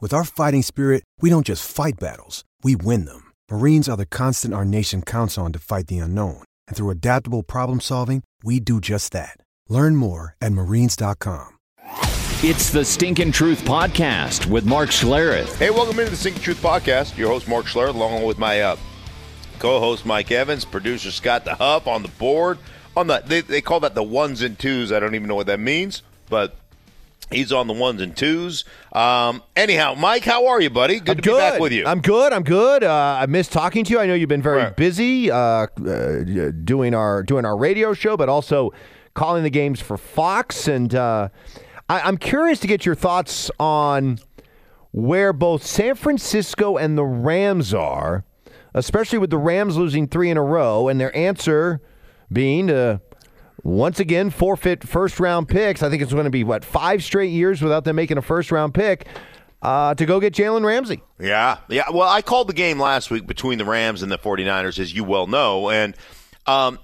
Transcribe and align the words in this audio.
With 0.00 0.14
our 0.14 0.22
fighting 0.22 0.62
spirit, 0.62 1.02
we 1.20 1.28
don't 1.28 1.44
just 1.44 1.68
fight 1.68 1.98
battles, 1.98 2.44
we 2.62 2.76
win 2.76 3.04
them. 3.04 3.32
Marines 3.50 3.88
are 3.88 3.96
the 3.96 4.06
constant 4.06 4.54
our 4.54 4.64
nation 4.64 5.02
counts 5.02 5.36
on 5.36 5.52
to 5.52 5.58
fight 5.58 5.88
the 5.88 5.98
unknown. 5.98 6.44
And 6.68 6.76
through 6.76 6.90
adaptable 6.90 7.42
problem 7.42 7.80
solving, 7.80 8.22
we 8.44 8.60
do 8.60 8.80
just 8.80 9.10
that. 9.10 9.40
Learn 9.68 9.96
more 9.96 10.36
at 10.40 10.52
marines.com. 10.52 11.48
It's 12.44 12.70
the 12.70 12.84
Stinkin' 12.84 13.32
Truth 13.32 13.62
Podcast 13.64 14.46
with 14.46 14.64
Mark 14.64 14.90
Schlereth. 14.90 15.56
Hey, 15.56 15.70
welcome 15.70 15.98
into 15.98 16.12
the 16.12 16.16
Stinkin' 16.16 16.42
Truth 16.42 16.62
Podcast. 16.62 17.16
Your 17.16 17.30
host, 17.30 17.48
Mark 17.48 17.66
Schlereth, 17.66 17.96
along 17.96 18.22
with 18.22 18.38
my 18.38 18.60
uh, 18.60 18.76
co 19.58 19.80
host, 19.80 20.06
Mike 20.06 20.30
Evans, 20.30 20.64
producer 20.64 21.10
Scott 21.10 21.44
the 21.44 21.56
Huff 21.56 21.88
on 21.88 22.02
the 22.02 22.08
board. 22.10 22.58
On 22.96 23.08
the 23.08 23.20
they, 23.26 23.40
they 23.40 23.60
call 23.60 23.80
that 23.80 23.96
the 23.96 24.04
ones 24.04 24.42
and 24.42 24.56
twos. 24.56 24.92
I 24.92 25.00
don't 25.00 25.16
even 25.16 25.26
know 25.26 25.34
what 25.34 25.48
that 25.48 25.58
means, 25.58 26.02
but 26.30 26.54
He's 27.30 27.52
on 27.52 27.66
the 27.66 27.74
ones 27.74 28.00
and 28.00 28.16
twos. 28.16 28.64
Um, 28.92 29.42
anyhow, 29.54 29.94
Mike, 29.98 30.24
how 30.24 30.46
are 30.46 30.60
you, 30.62 30.70
buddy? 30.70 30.98
Good 30.98 31.10
I'm 31.10 31.16
to 31.16 31.22
good. 31.22 31.34
be 31.34 31.38
back 31.38 31.60
with 31.60 31.72
you. 31.72 31.84
I'm 31.86 32.00
good. 32.00 32.32
I'm 32.32 32.42
good. 32.42 32.82
Uh, 32.82 33.18
I 33.20 33.26
missed 33.26 33.52
talking 33.52 33.84
to 33.84 33.92
you. 33.92 34.00
I 34.00 34.06
know 34.06 34.14
you've 34.14 34.30
been 34.30 34.40
very 34.40 34.62
Right. 34.62 34.76
busy 34.76 35.30
uh, 35.30 35.36
uh, 35.36 35.68
doing 36.64 36.94
our 36.94 37.22
doing 37.22 37.44
our 37.44 37.54
radio 37.56 37.92
show, 37.92 38.16
but 38.16 38.30
also 38.30 38.72
calling 39.14 39.42
the 39.42 39.50
games 39.50 39.78
for 39.80 39.98
Fox. 39.98 40.68
And 40.68 40.94
uh, 40.94 41.28
I, 41.90 42.00
I'm 42.00 42.16
curious 42.16 42.60
to 42.60 42.66
get 42.66 42.86
your 42.86 42.94
thoughts 42.94 43.50
on 43.60 44.20
where 44.92 45.34
both 45.34 45.62
San 45.66 45.96
Francisco 45.96 46.78
and 46.78 46.96
the 46.96 47.04
Rams 47.04 47.74
are, 47.74 48.24
especially 48.72 49.18
with 49.18 49.28
the 49.28 49.36
Rams 49.38 49.76
losing 49.76 50.08
three 50.08 50.30
in 50.30 50.38
a 50.38 50.42
row, 50.42 50.88
and 50.88 50.98
their 50.98 51.14
answer 51.14 51.82
being 52.32 52.68
to 52.68 53.02
once 53.62 54.00
again 54.00 54.30
forfeit 54.30 54.86
first 54.86 55.20
round 55.20 55.48
picks. 55.48 55.82
I 55.82 55.90
think 55.90 56.02
it's 56.02 56.12
going 56.12 56.24
to 56.24 56.30
be 56.30 56.44
what 56.44 56.64
five 56.64 57.02
straight 57.02 57.30
years 57.30 57.62
without 57.62 57.84
them 57.84 57.96
making 57.96 58.18
a 58.18 58.22
first 58.22 58.50
round 58.52 58.74
pick 58.74 59.06
uh, 59.62 59.94
to 59.94 60.06
go 60.06 60.20
get 60.20 60.34
Jalen 60.34 60.64
Ramsey. 60.64 61.02
Yeah, 61.18 61.58
yeah. 61.68 61.90
Well, 61.92 62.08
I 62.08 62.22
called 62.22 62.48
the 62.48 62.54
game 62.54 62.78
last 62.78 63.10
week 63.10 63.26
between 63.26 63.58
the 63.58 63.64
Rams 63.64 64.02
and 64.02 64.10
the 64.10 64.18
49ers, 64.18 64.78
as 64.78 64.94
you 64.94 65.04
well 65.04 65.26
know. 65.26 65.70
And 65.70 65.96
um, 66.46 66.78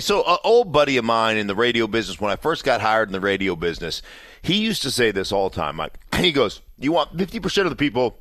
so, 0.00 0.24
an 0.26 0.38
old 0.42 0.72
buddy 0.72 0.96
of 0.96 1.04
mine 1.04 1.36
in 1.36 1.46
the 1.46 1.54
radio 1.54 1.86
business, 1.86 2.20
when 2.20 2.32
I 2.32 2.36
first 2.36 2.64
got 2.64 2.80
hired 2.80 3.08
in 3.08 3.12
the 3.12 3.20
radio 3.20 3.54
business, 3.54 4.02
he 4.42 4.56
used 4.56 4.82
to 4.82 4.90
say 4.90 5.10
this 5.10 5.32
all 5.32 5.50
the 5.50 5.56
time. 5.56 5.76
Mike. 5.76 5.98
He 6.16 6.32
goes, 6.32 6.62
You 6.78 6.92
want 6.92 7.14
50% 7.16 7.64
of 7.64 7.70
the 7.70 7.76
people 7.76 8.18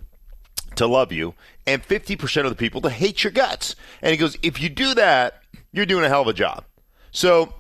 to 0.76 0.86
love 0.86 1.14
you 1.14 1.34
and 1.66 1.82
50% 1.82 2.44
of 2.44 2.50
the 2.50 2.56
people 2.58 2.82
to 2.82 2.90
hate 2.90 3.24
your 3.24 3.32
guts. 3.32 3.76
And 4.02 4.12
he 4.12 4.18
goes, 4.18 4.38
If 4.44 4.62
you 4.62 4.68
do 4.68 4.94
that, 4.96 5.42
you're 5.72 5.86
doing 5.86 6.04
a 6.04 6.10
hell 6.10 6.22
of 6.22 6.28
a 6.28 6.34
job. 6.34 6.66
So, 7.12 7.54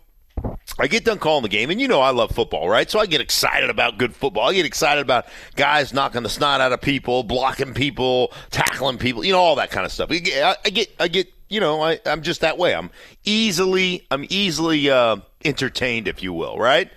I 0.77 0.87
get 0.87 1.05
done 1.05 1.19
calling 1.19 1.43
the 1.43 1.49
game, 1.49 1.69
and 1.69 1.79
you 1.79 1.87
know 1.87 2.01
I 2.01 2.09
love 2.09 2.31
football, 2.31 2.67
right? 2.67 2.89
So 2.89 2.99
I 2.99 3.05
get 3.05 3.21
excited 3.21 3.69
about 3.69 3.97
good 3.97 4.13
football. 4.13 4.49
I 4.49 4.53
get 4.53 4.65
excited 4.65 5.01
about 5.01 5.25
guys 5.55 5.93
knocking 5.93 6.23
the 6.23 6.29
snot 6.29 6.61
out 6.61 6.73
of 6.73 6.81
people, 6.81 7.23
blocking 7.23 7.73
people, 7.73 8.33
tackling 8.51 8.97
people, 8.97 9.23
you 9.23 9.31
know, 9.31 9.39
all 9.39 9.55
that 9.55 9.71
kind 9.71 9.85
of 9.85 9.91
stuff. 9.91 10.11
I 10.11 10.17
get, 10.17 10.59
I 10.65 10.69
get, 10.69 10.95
I 10.99 11.07
get 11.07 11.31
you 11.49 11.59
know, 11.59 11.81
I, 11.81 11.99
I'm 12.05 12.21
just 12.21 12.41
that 12.41 12.57
way. 12.57 12.75
I'm 12.75 12.89
easily, 13.23 14.05
I'm 14.11 14.25
easily 14.29 14.89
uh, 14.89 15.17
entertained, 15.43 16.07
if 16.07 16.23
you 16.23 16.33
will, 16.33 16.57
right? 16.57 16.89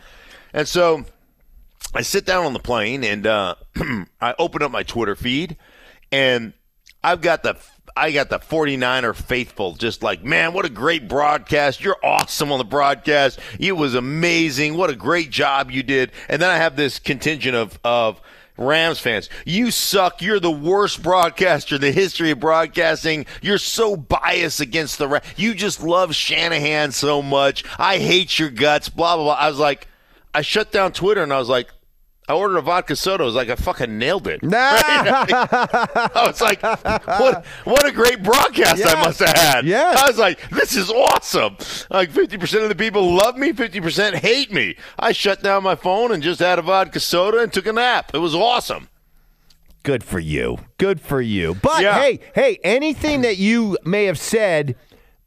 And 0.52 0.66
so 0.66 1.04
I 1.94 2.02
sit 2.02 2.24
down 2.24 2.44
on 2.44 2.52
the 2.52 2.58
plane 2.58 3.04
and 3.04 3.26
uh, 3.26 3.54
I 4.20 4.34
open 4.38 4.62
up 4.62 4.70
my 4.70 4.82
Twitter 4.82 5.14
feed, 5.14 5.56
and 6.10 6.54
I've 7.04 7.20
got 7.20 7.42
the 7.42 7.56
I 7.98 8.12
got 8.12 8.30
the 8.30 8.38
49er 8.38 9.14
faithful 9.14 9.74
just 9.74 10.02
like, 10.02 10.22
man, 10.22 10.52
what 10.52 10.64
a 10.64 10.68
great 10.68 11.08
broadcast. 11.08 11.82
You're 11.82 11.98
awesome 12.02 12.52
on 12.52 12.58
the 12.58 12.64
broadcast. 12.64 13.40
It 13.58 13.72
was 13.72 13.94
amazing. 13.94 14.76
What 14.76 14.88
a 14.88 14.94
great 14.94 15.30
job 15.30 15.70
you 15.72 15.82
did. 15.82 16.12
And 16.28 16.40
then 16.40 16.48
I 16.48 16.56
have 16.56 16.76
this 16.76 16.98
contingent 17.00 17.56
of 17.56 17.78
of 17.84 18.20
Rams 18.56 19.00
fans. 19.00 19.28
You 19.44 19.70
suck. 19.70 20.22
You're 20.22 20.40
the 20.40 20.50
worst 20.50 21.02
broadcaster 21.02 21.76
in 21.76 21.80
the 21.80 21.92
history 21.92 22.30
of 22.30 22.40
broadcasting. 22.40 23.26
You're 23.42 23.58
so 23.58 23.96
biased 23.96 24.60
against 24.60 24.98
the 24.98 25.08
Rams. 25.08 25.26
You 25.36 25.54
just 25.54 25.82
love 25.82 26.14
Shanahan 26.14 26.92
so 26.92 27.20
much. 27.20 27.64
I 27.78 27.98
hate 27.98 28.38
your 28.38 28.50
guts. 28.50 28.88
Blah 28.88 29.16
blah 29.16 29.24
blah. 29.24 29.34
I 29.34 29.48
was 29.48 29.58
like, 29.58 29.88
I 30.32 30.42
shut 30.42 30.70
down 30.70 30.92
Twitter 30.92 31.22
and 31.22 31.32
I 31.32 31.38
was 31.38 31.48
like, 31.48 31.68
I 32.28 32.34
ordered 32.34 32.58
a 32.58 32.60
vodka 32.60 32.94
soda. 32.94 33.22
I 33.22 33.26
was 33.26 33.34
like, 33.34 33.48
I 33.48 33.54
fucking 33.56 33.96
nailed 33.96 34.28
it. 34.28 34.42
Nah. 34.42 34.58
I 34.60 36.24
was 36.26 36.40
like, 36.42 36.62
what 36.62 37.46
what 37.64 37.86
a 37.86 37.92
great 37.92 38.22
broadcast 38.22 38.84
I 38.84 39.02
must 39.02 39.20
have 39.20 39.36
had. 39.36 39.64
Yes. 39.66 39.98
I 39.98 40.06
was 40.06 40.18
like, 40.18 40.48
this 40.50 40.76
is 40.76 40.90
awesome. 40.90 41.56
Like 41.90 42.10
50% 42.10 42.62
of 42.62 42.68
the 42.68 42.74
people 42.74 43.14
love 43.14 43.36
me, 43.38 43.52
50% 43.52 44.14
hate 44.16 44.52
me. 44.52 44.76
I 44.98 45.12
shut 45.12 45.42
down 45.42 45.62
my 45.62 45.74
phone 45.74 46.12
and 46.12 46.22
just 46.22 46.40
had 46.40 46.58
a 46.58 46.62
vodka 46.62 47.00
soda 47.00 47.38
and 47.38 47.52
took 47.52 47.66
a 47.66 47.72
nap. 47.72 48.10
It 48.14 48.18
was 48.18 48.34
awesome. 48.34 48.88
Good 49.82 50.04
for 50.04 50.18
you. 50.18 50.58
Good 50.76 51.00
for 51.00 51.22
you. 51.22 51.54
But 51.54 51.80
Yeah. 51.82 51.98
hey, 51.98 52.20
hey, 52.34 52.58
anything 52.62 53.22
that 53.22 53.38
you 53.38 53.78
may 53.84 54.04
have 54.04 54.18
said 54.18 54.76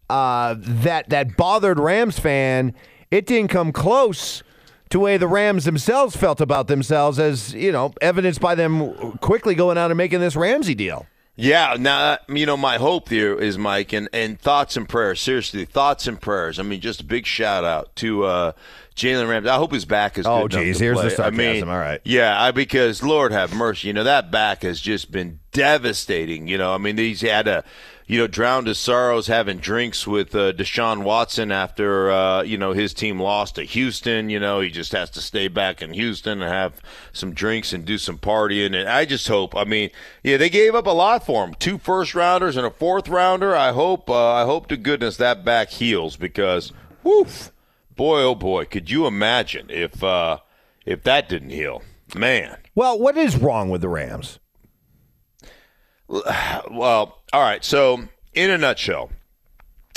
uh, 0.09 0.55
that 0.59 1.09
that 1.09 1.35
bothered 1.35 1.79
Rams 1.79 2.19
fan, 2.19 2.75
it 3.09 3.25
didn't 3.25 3.49
come 3.49 3.71
close 3.71 4.43
to 4.91 4.97
the 4.97 4.99
way 4.99 5.17
the 5.17 5.27
Rams 5.27 5.65
themselves 5.65 6.15
felt 6.15 6.39
about 6.39 6.67
themselves, 6.67 7.17
as 7.17 7.53
you 7.53 7.71
know, 7.71 7.93
evidenced 8.01 8.39
by 8.39 8.55
them 8.55 9.17
quickly 9.19 9.55
going 9.55 9.77
out 9.77 9.89
and 9.89 9.97
making 9.97 10.19
this 10.19 10.35
Ramsey 10.35 10.75
deal. 10.75 11.07
Yeah, 11.37 11.77
now 11.79 12.17
you 12.27 12.45
know 12.45 12.57
my 12.57 12.77
hope 12.77 13.09
here 13.09 13.33
is 13.33 13.57
Mike 13.57 13.93
and, 13.93 14.09
and 14.13 14.39
thoughts 14.39 14.75
and 14.77 14.87
prayers. 14.87 15.21
Seriously, 15.21 15.65
thoughts 15.65 16.05
and 16.05 16.21
prayers. 16.21 16.59
I 16.59 16.63
mean, 16.63 16.81
just 16.81 17.01
a 17.01 17.05
big 17.05 17.25
shout 17.25 17.63
out 17.63 17.95
to 17.97 18.25
uh, 18.25 18.51
Jalen 18.95 19.29
Ramsey. 19.29 19.49
I 19.49 19.55
hope 19.55 19.71
his 19.71 19.85
back 19.85 20.17
is. 20.17 20.27
Oh, 20.27 20.47
geez, 20.47 20.77
to 20.77 20.83
here's 20.83 20.97
the 20.97 21.03
play. 21.03 21.13
I 21.13 21.15
sarcasm. 21.15 21.37
mean, 21.37 21.69
All 21.69 21.79
right. 21.79 22.01
Yeah, 22.03 22.39
I, 22.39 22.51
because 22.51 23.01
Lord 23.01 23.31
have 23.31 23.55
mercy, 23.55 23.87
you 23.87 23.93
know 23.93 24.03
that 24.03 24.29
back 24.29 24.63
has 24.63 24.79
just 24.79 25.11
been 25.11 25.39
devastating. 25.53 26.47
You 26.47 26.57
know, 26.57 26.73
I 26.75 26.77
mean, 26.77 26.97
he's 26.97 27.21
had 27.21 27.47
a, 27.47 27.63
you 28.11 28.17
know, 28.17 28.27
drowned 28.27 28.67
his 28.67 28.77
sorrows 28.77 29.27
having 29.27 29.57
drinks 29.59 30.05
with 30.05 30.35
uh, 30.35 30.51
Deshaun 30.51 31.03
Watson 31.03 31.49
after 31.49 32.11
uh, 32.11 32.41
you 32.41 32.57
know 32.57 32.73
his 32.73 32.93
team 32.93 33.21
lost 33.21 33.55
to 33.55 33.63
Houston. 33.63 34.29
You 34.29 34.37
know, 34.37 34.59
he 34.59 34.69
just 34.69 34.91
has 34.91 35.09
to 35.11 35.21
stay 35.21 35.47
back 35.47 35.81
in 35.81 35.93
Houston 35.93 36.41
and 36.41 36.51
have 36.51 36.81
some 37.13 37.33
drinks 37.33 37.71
and 37.71 37.85
do 37.85 37.97
some 37.97 38.17
partying. 38.17 38.75
And 38.75 38.89
I 38.89 39.05
just 39.05 39.29
hope. 39.29 39.55
I 39.55 39.63
mean, 39.63 39.91
yeah, 40.25 40.35
they 40.35 40.49
gave 40.49 40.75
up 40.75 40.87
a 40.87 40.91
lot 40.91 41.25
for 41.25 41.45
him. 41.45 41.53
Two 41.53 41.77
first 41.77 42.13
rounders 42.13 42.57
and 42.57 42.67
a 42.67 42.69
fourth 42.69 43.07
rounder. 43.07 43.55
I 43.55 43.71
hope. 43.71 44.09
Uh, 44.09 44.33
I 44.33 44.43
hope 44.43 44.67
to 44.67 44.75
goodness 44.75 45.15
that 45.15 45.45
back 45.45 45.69
heals 45.69 46.17
because, 46.17 46.73
woof, 47.03 47.53
boy, 47.95 48.23
oh 48.23 48.35
boy, 48.35 48.65
could 48.65 48.91
you 48.91 49.07
imagine 49.07 49.67
if 49.69 50.03
uh, 50.03 50.39
if 50.85 51.01
that 51.03 51.29
didn't 51.29 51.51
heal, 51.51 51.81
man. 52.13 52.57
Well, 52.75 52.99
what 52.99 53.15
is 53.15 53.37
wrong 53.37 53.69
with 53.69 53.79
the 53.79 53.87
Rams? 53.87 54.40
Well, 56.69 57.19
all 57.33 57.41
right. 57.41 57.63
So, 57.63 58.03
in 58.33 58.49
a 58.49 58.57
nutshell, 58.57 59.09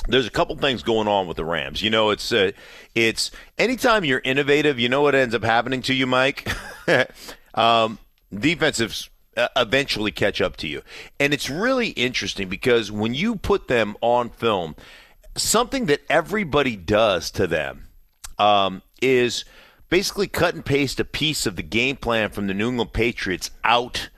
there's 0.09 0.27
a 0.27 0.31
couple 0.31 0.57
things 0.57 0.83
going 0.83 1.09
on 1.09 1.27
with 1.27 1.37
the 1.37 1.45
Rams. 1.45 1.83
You 1.83 1.91
know, 1.91 2.11
it's 2.11 2.33
uh, 2.33 2.53
it's 2.95 3.31
anytime 3.59 4.05
you're 4.05 4.21
innovative, 4.25 4.79
you 4.79 4.89
know 4.89 5.03
what 5.03 5.15
ends 5.15 5.35
up 5.35 5.45
happening 5.45 5.83
to 5.83 5.95
you, 5.95 6.07
Mike. 6.07 6.49
um, 7.55 7.99
defensives 8.33 9.09
uh, 9.37 9.49
eventually 9.57 10.11
catch 10.11 10.41
up 10.41 10.57
to 10.59 10.69
you, 10.69 10.83
and 11.19 11.35
it's 11.35 11.51
really 11.51 11.89
interesting 11.89 12.49
because 12.49 12.93
when 12.93 13.15
you 13.15 13.37
put 13.37 13.69
them 13.69 13.97
on 14.01 14.31
film, 14.31 14.77
something 15.37 15.87
that 15.87 16.03
everybody 16.09 16.77
does 16.77 17.31
to 17.33 17.47
them 17.47 17.89
um, 18.39 18.83
is 19.01 19.45
basically 19.89 20.27
cut 20.27 20.55
and 20.55 20.65
paste 20.65 21.01
a 21.01 21.05
piece 21.05 21.47
of 21.47 21.57
the 21.57 21.63
game 21.63 21.97
plan 21.97 22.31
from 22.31 22.47
the 22.47 22.55
New 22.55 22.69
England 22.69 22.93
Patriots 22.93 23.51
out 23.65 24.11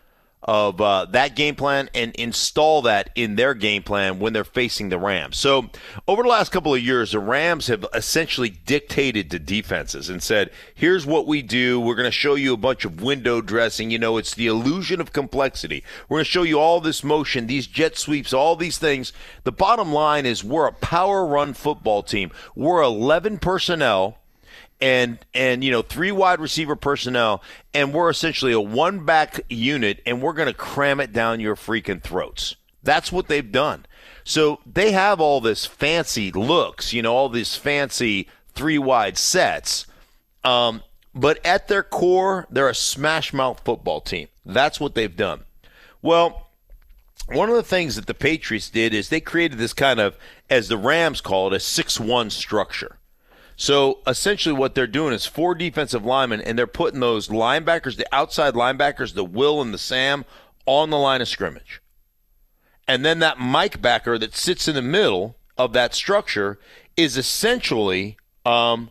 of 0.43 0.81
uh, 0.81 1.05
that 1.07 1.35
game 1.35 1.57
plan 1.57 1.91
and 1.95 2.15
install 2.15 2.83
that 2.83 3.11
in 3.15 3.35
their 3.35 3.53
game 3.53 3.83
plan 3.83 4.19
when 4.19 4.33
they're 4.33 4.45
facing 4.45 4.89
the 4.89 4.99
Rams. 4.99 5.37
So, 5.37 5.71
over 6.07 6.23
the 6.23 6.29
last 6.29 6.53
couple 6.53 6.73
of 6.73 6.81
years, 6.81 7.13
the 7.13 7.19
Rams 7.19 7.67
have 7.67 7.85
essentially 7.93 8.51
dictated 8.51 9.31
to 9.31 9.39
defenses 9.39 10.09
and 10.09 10.23
said, 10.23 10.51
here's 10.75 11.05
what 11.05 11.27
we 11.27 11.43
do. 11.43 11.81
We're 11.81 11.97
going 11.97 12.05
to 12.05 12.13
show 12.13 12.37
you 12.37 12.55
a 12.55 12.59
bunch 12.59 12.85
of 12.85 13.03
window 13.03 13.41
dressing. 13.41 13.91
You 13.91 13.99
know, 13.99 14.19
it's 14.19 14.35
the 14.35 14.47
illusion 14.47 15.01
of 15.01 15.13
complexity. 15.13 15.83
We're 16.09 16.17
going 16.17 16.25
to 16.25 16.31
show 16.31 16.43
you 16.43 16.61
all 16.61 16.81
this 16.81 17.03
motion, 17.03 17.47
these 17.47 17.67
jet 17.67 17.97
sweeps, 17.97 18.33
all 18.33 18.55
these 18.55 18.79
things. 18.79 19.13
The 19.45 19.53
bottom 19.53 19.93
line 19.93 20.27
is 20.27 20.45
we're 20.45 20.69
a 20.69 20.73
power 20.73 21.27
run 21.27 21.55
football 21.55 22.03
team. 22.03 22.31
We're 22.55 22.83
11 22.83 23.39
personnel 23.39 24.19
and 24.81 25.19
and 25.33 25.65
you 25.65 25.71
know 25.71 25.83
three 25.83 26.13
wide 26.13 26.41
receiver 26.41 26.77
personnel 26.77 27.43
and 27.73 27.95
we're 27.95 28.11
essentially 28.11 28.53
a 28.53 28.61
one 28.61 29.05
back 29.05 29.41
unit 29.49 30.01
and 30.05 30.21
we're 30.21 30.33
going 30.33 30.49
to 30.49 30.55
cram 30.55 31.01
it 31.01 31.13
down 31.13 31.41
your 31.41 31.57
freaking 31.57 32.03
throats. 32.03 32.57
That's 32.83 33.11
what 33.11 33.29
they've 33.29 33.51
done. 33.51 33.87
So 34.25 34.61
they 34.67 34.93
have 34.93 35.21
all 35.21 35.41
this 35.41 35.67
fancy 35.67 36.31
looks 36.31 36.93
you 36.93 37.03
know 37.03 37.15
all 37.15 37.29
these 37.29 37.57
fancy 37.57 38.29
three 38.55 38.79
wide 38.79 39.17
sets 39.17 39.87
um, 40.45 40.83
but 41.15 41.45
at 41.45 41.69
their 41.69 41.83
core 41.83 42.47
they're 42.51 42.69
a 42.69 42.75
smash 42.75 43.33
mouth 43.33 43.61
football 43.65 44.01
team. 44.01 44.29
That's 44.45 44.79
what 44.79 44.95
they've 44.95 45.17
done. 45.17 45.45
Well 46.03 46.43
one 47.29 47.49
of 47.49 47.57
the 47.57 47.63
things 47.63 47.97
that 47.97 48.07
the 48.07 48.15
patriots 48.15 48.71
did 48.71 48.95
is 48.95 49.09
they 49.09 49.21
created 49.21 49.59
this 49.59 49.73
kind 49.73 49.99
of 49.99 50.17
as 50.49 50.69
the 50.69 50.77
rams 50.77 51.21
call 51.21 51.49
it 51.49 51.57
a 51.57 51.59
6-1 51.59 52.31
structure 52.31 52.99
so 53.57 54.01
essentially, 54.07 54.55
what 54.55 54.75
they're 54.75 54.87
doing 54.87 55.15
is 55.15 55.25
four 55.25 55.55
defensive 55.55 56.05
linemen, 56.05 56.43
and 56.43 56.59
they're 56.59 56.67
putting 56.67 57.01
those 57.01 57.29
linebackers, 57.29 57.97
the 57.97 58.07
outside 58.15 58.55
linebackers, 58.55 59.15
the 59.15 59.25
Will 59.25 59.63
and 59.63 59.73
the 59.73 59.79
Sam, 59.79 60.27
on 60.67 60.91
the 60.91 60.99
line 60.99 61.23
of 61.23 61.29
scrimmage. 61.29 61.81
And 62.87 63.05
then 63.05 63.19
that 63.21 63.39
Mike 63.39 63.81
backer 63.81 64.19
that 64.19 64.35
sits 64.35 64.69
in 64.69 64.75
the 64.75 64.83
middle 64.83 65.37
of 65.57 65.73
that 65.73 65.95
structure 65.95 66.59
is 66.97 67.17
essentially, 67.17 68.19
um, 68.45 68.91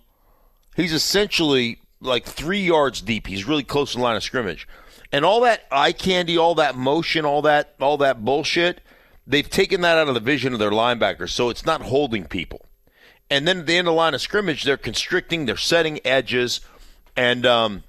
he's 0.76 0.94
essentially 0.94 1.80
like 2.02 2.26
three 2.26 2.62
yards 2.62 3.02
deep. 3.02 3.28
He's 3.28 3.48
really 3.48 3.64
close 3.64 3.92
to 3.92 3.98
the 3.98 4.04
line 4.04 4.16
of 4.16 4.24
scrimmage. 4.24 4.68
And 5.12 5.24
all 5.24 5.42
that 5.42 5.66
eye 5.72 5.92
candy, 5.92 6.38
all 6.38 6.56
that 6.56 6.76
motion, 6.76 7.24
all 7.24 7.44
that, 7.44 7.76
all 7.80 7.98
that 7.98 8.26
bullshit, 8.26 8.82
they've 9.28 9.50
taken 9.50 9.82
that 9.82 9.98
out 9.98 10.08
of 10.08 10.14
the 10.14 10.20
vision 10.20 10.54
of 10.54 10.60
their 10.60 10.72
linebackers, 10.72 11.30
so 11.30 11.50
it's 11.50 11.66
not 11.66 11.84
holding 11.84 12.26
people. 12.26 12.66
And 13.30 13.48
then 13.48 13.60
at 13.60 13.66
the 13.66 13.78
end 13.78 13.88
of 13.88 13.94
the 13.94 13.98
line 13.98 14.14
of 14.14 14.22
scrimmage, 14.22 14.64
they're 14.64 14.78
constricting, 14.78 15.46
they're 15.46 15.58
setting 15.58 16.00
edges, 16.06 16.62
and 17.16 17.46
um, 17.46 17.84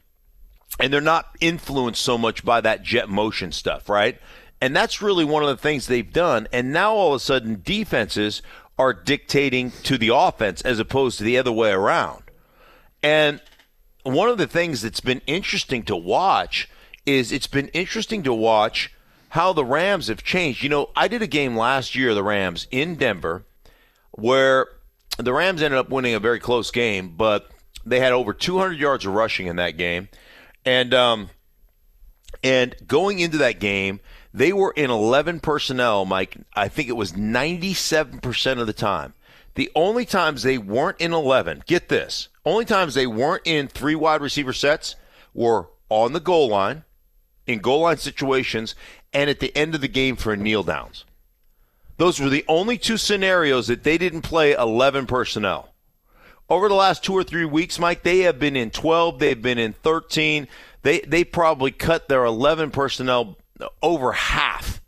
and 0.80 0.92
they're 0.92 1.00
not 1.00 1.36
influenced 1.40 2.02
so 2.02 2.16
much 2.16 2.44
by 2.44 2.60
that 2.60 2.82
jet 2.82 3.08
motion 3.08 3.52
stuff, 3.52 3.88
right? 3.88 4.18
And 4.60 4.74
that's 4.74 5.02
really 5.02 5.24
one 5.24 5.42
of 5.42 5.48
the 5.48 5.56
things 5.56 5.86
they've 5.86 6.12
done. 6.12 6.48
And 6.52 6.72
now 6.72 6.94
all 6.94 7.10
of 7.12 7.16
a 7.16 7.20
sudden, 7.20 7.60
defenses 7.62 8.40
are 8.78 8.92
dictating 8.92 9.70
to 9.84 9.98
the 9.98 10.14
offense 10.14 10.62
as 10.62 10.78
opposed 10.78 11.18
to 11.18 11.24
the 11.24 11.38
other 11.38 11.52
way 11.52 11.70
around. 11.70 12.22
And 13.02 13.40
one 14.02 14.28
of 14.28 14.38
the 14.38 14.46
things 14.46 14.82
that's 14.82 15.00
been 15.00 15.22
interesting 15.26 15.82
to 15.84 15.96
watch 15.96 16.68
is 17.04 17.32
it's 17.32 17.46
been 17.46 17.68
interesting 17.68 18.22
to 18.22 18.34
watch 18.34 18.92
how 19.30 19.52
the 19.52 19.64
Rams 19.64 20.08
have 20.08 20.22
changed. 20.22 20.62
You 20.62 20.68
know, 20.68 20.90
I 20.96 21.08
did 21.08 21.22
a 21.22 21.26
game 21.26 21.56
last 21.56 21.94
year, 21.94 22.14
the 22.14 22.22
Rams 22.22 22.66
in 22.70 22.96
Denver, 22.96 23.44
where 24.12 24.68
the 25.16 25.32
Rams 25.32 25.62
ended 25.62 25.78
up 25.78 25.88
winning 25.88 26.14
a 26.14 26.20
very 26.20 26.40
close 26.40 26.70
game, 26.70 27.14
but 27.16 27.50
they 27.84 28.00
had 28.00 28.12
over 28.12 28.32
200 28.32 28.78
yards 28.78 29.06
of 29.06 29.14
rushing 29.14 29.46
in 29.46 29.56
that 29.56 29.76
game, 29.76 30.08
and 30.64 30.92
um, 30.92 31.30
and 32.42 32.74
going 32.86 33.18
into 33.20 33.38
that 33.38 33.60
game, 33.60 34.00
they 34.34 34.52
were 34.52 34.72
in 34.76 34.90
11 34.90 35.40
personnel. 35.40 36.04
Mike, 36.04 36.36
I 36.54 36.68
think 36.68 36.88
it 36.88 36.96
was 36.96 37.16
97 37.16 38.20
percent 38.20 38.60
of 38.60 38.66
the 38.66 38.72
time. 38.72 39.14
The 39.54 39.70
only 39.74 40.04
times 40.04 40.42
they 40.42 40.58
weren't 40.58 41.00
in 41.00 41.14
11, 41.14 41.62
get 41.66 41.88
this, 41.88 42.28
only 42.44 42.66
times 42.66 42.92
they 42.92 43.06
weren't 43.06 43.42
in 43.46 43.69
three 43.69 43.94
wide 43.94 44.20
receiver 44.20 44.52
sets 44.52 44.96
were 45.32 45.70
on 45.88 46.12
the 46.12 46.20
goal 46.20 46.48
line, 46.48 46.84
in 47.46 47.60
goal 47.60 47.80
line 47.80 47.96
situations, 47.96 48.74
and 49.14 49.30
at 49.30 49.40
the 49.40 49.56
end 49.56 49.74
of 49.74 49.80
the 49.80 49.88
game 49.88 50.16
for 50.16 50.36
kneel 50.36 50.62
downs. 50.62 51.06
Those 51.98 52.20
were 52.20 52.28
the 52.28 52.44
only 52.48 52.78
two 52.78 52.96
scenarios 52.96 53.69
that 53.69 53.82
they 53.82 53.98
didn't 53.98 54.22
play 54.22 54.52
11 54.52 55.06
personnel. 55.06 55.72
Over 56.48 56.69
the 56.69 56.75
last 56.75 57.02
two 57.02 57.14
or 57.14 57.25
three 57.25 57.44
weeks, 57.44 57.78
Mike, 57.78 58.02
they 58.02 58.20
have 58.20 58.38
been 58.38 58.54
in 58.54 58.70
12, 58.70 59.19
they've 59.19 59.40
been 59.40 59.58
in 59.58 59.72
13. 59.72 60.46
They, 60.82 61.00
they 61.00 61.25
probably 61.25 61.72
cut 61.72 62.08
their 62.08 62.25
11 62.25 62.70
personnel 62.70 63.38
over 63.82 64.12
half. 64.12 64.81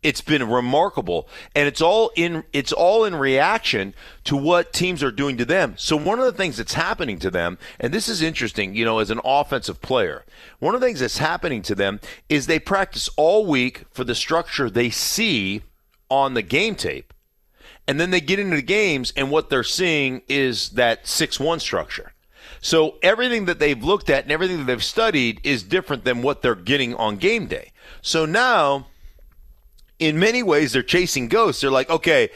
It's 0.00 0.20
been 0.20 0.48
remarkable, 0.48 1.28
and 1.56 1.66
it's 1.66 1.82
all 1.82 2.12
in 2.14 2.44
it's 2.52 2.72
all 2.72 3.04
in 3.04 3.16
reaction 3.16 3.94
to 4.24 4.36
what 4.36 4.72
teams 4.72 5.02
are 5.02 5.10
doing 5.10 5.36
to 5.38 5.44
them. 5.44 5.74
So 5.76 5.96
one 5.96 6.20
of 6.20 6.24
the 6.24 6.32
things 6.32 6.56
that's 6.56 6.74
happening 6.74 7.18
to 7.18 7.32
them, 7.32 7.58
and 7.80 7.92
this 7.92 8.08
is 8.08 8.22
interesting, 8.22 8.76
you 8.76 8.84
know, 8.84 9.00
as 9.00 9.10
an 9.10 9.20
offensive 9.24 9.82
player, 9.82 10.24
one 10.60 10.76
of 10.76 10.80
the 10.80 10.86
things 10.86 11.00
that's 11.00 11.18
happening 11.18 11.62
to 11.62 11.74
them 11.74 11.98
is 12.28 12.46
they 12.46 12.60
practice 12.60 13.10
all 13.16 13.44
week 13.44 13.86
for 13.90 14.04
the 14.04 14.14
structure 14.14 14.70
they 14.70 14.88
see 14.88 15.62
on 16.10 16.34
the 16.34 16.42
game 16.42 16.74
tape. 16.74 17.12
And 17.86 17.98
then 17.98 18.10
they 18.10 18.20
get 18.20 18.38
into 18.38 18.56
the 18.56 18.62
games, 18.62 19.12
and 19.16 19.30
what 19.30 19.48
they're 19.48 19.64
seeing 19.64 20.22
is 20.28 20.70
that 20.70 21.06
6 21.06 21.40
1 21.40 21.60
structure. 21.60 22.12
So 22.60 22.96
everything 23.02 23.46
that 23.46 23.58
they've 23.58 23.82
looked 23.82 24.10
at 24.10 24.24
and 24.24 24.32
everything 24.32 24.58
that 24.58 24.64
they've 24.64 24.84
studied 24.84 25.40
is 25.44 25.62
different 25.62 26.04
than 26.04 26.22
what 26.22 26.42
they're 26.42 26.54
getting 26.54 26.94
on 26.94 27.16
game 27.16 27.46
day. 27.46 27.72
So 28.02 28.26
now, 28.26 28.88
in 29.98 30.18
many 30.18 30.42
ways, 30.42 30.72
they're 30.72 30.82
chasing 30.82 31.28
ghosts. 31.28 31.62
They're 31.62 31.70
like, 31.70 31.88
okay, 31.88 32.30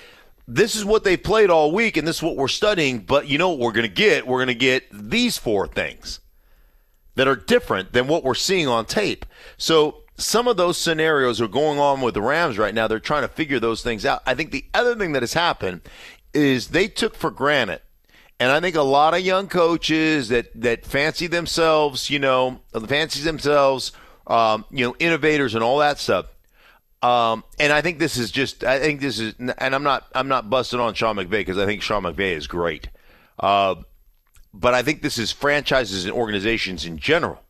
this 0.49 0.75
is 0.75 0.85
what 0.85 1.05
they've 1.05 1.23
played 1.23 1.51
all 1.51 1.73
week, 1.73 1.97
and 1.97 2.07
this 2.07 2.17
is 2.17 2.23
what 2.23 2.37
we're 2.37 2.49
studying, 2.49 3.01
but 3.01 3.29
you 3.29 3.39
know 3.39 3.51
what 3.51 3.59
we're 3.59 3.73
going 3.73 3.89
to 3.89 3.95
get? 3.95 4.27
We're 4.27 4.39
going 4.39 4.49
to 4.49 4.55
get 4.55 4.85
these 4.93 5.39
four 5.39 5.67
things 5.67 6.21
that 7.15 7.29
are 7.29 7.37
different 7.37 7.93
than 7.93 8.09
what 8.09 8.25
we're 8.25 8.35
seeing 8.35 8.69
on 8.69 8.87
tape. 8.87 9.27
So 9.57 10.02
some 10.23 10.49
of 10.49 10.57
those 10.57 10.79
scenarios 10.79 11.41
are 11.41 11.49
going 11.49 11.79
on 11.79 12.01
with 12.01 12.15
the 12.15 12.23
Rams 12.23 12.59
right 12.59 12.75
now. 12.75 12.87
They're 12.87 13.01
trying 13.01 13.23
to 13.23 13.29
figure 13.29 13.61
those 13.61 13.83
things 13.83 14.07
out. 14.07 14.23
I 14.27 14.35
think 14.35 14.51
the 14.51 14.65
other 14.73 14.95
thing 14.95 15.13
that 15.13 15.23
has 15.23 15.35
happened 15.35 15.83
is 16.33 16.69
they 16.69 16.89
took 16.89 17.15
for 17.15 17.31
granted, 17.31 17.81
and 18.41 18.51
I 18.51 18.61
think 18.61 18.77
a 18.77 18.83
lot 18.83 19.15
of 19.15 19.21
young 19.21 19.49
coaches 19.49 20.29
that 20.29 20.49
that 20.61 20.87
fancy 20.87 21.27
themselves, 21.27 22.11
you 22.11 22.19
know, 22.19 22.61
fancy 22.87 23.23
themselves, 23.23 23.93
um, 24.27 24.65
you 24.71 24.87
know, 24.87 24.95
innovators 24.99 25.55
and 25.55 25.63
all 25.63 25.79
that 25.79 25.99
stuff. 25.99 26.27
Um, 27.03 27.43
and 27.59 27.73
I 27.73 27.81
think 27.81 27.99
this 27.99 28.17
is 28.17 28.31
just, 28.31 28.63
I 28.63 28.79
think 28.79 29.01
this 29.01 29.19
is, 29.19 29.35
and 29.39 29.75
I'm 29.75 29.83
not, 29.83 30.07
I'm 30.15 30.29
not 30.29 30.49
busting 30.49 30.79
on 30.79 30.95
Sean 30.95 31.17
McVay 31.17 31.31
because 31.31 31.59
I 31.59 31.67
think 31.67 31.83
Sean 31.83 32.05
McVay 32.05 32.37
is 32.37 32.47
great. 32.47 32.89
Uh, 33.41 33.75
but 34.55 34.73
I 34.73 34.83
think 34.83 35.03
this 35.03 35.19
is 35.19 35.33
franchises 35.33 36.05
and 36.05 36.15
organizations 36.15 36.87
in 36.87 36.99
general. 36.99 37.43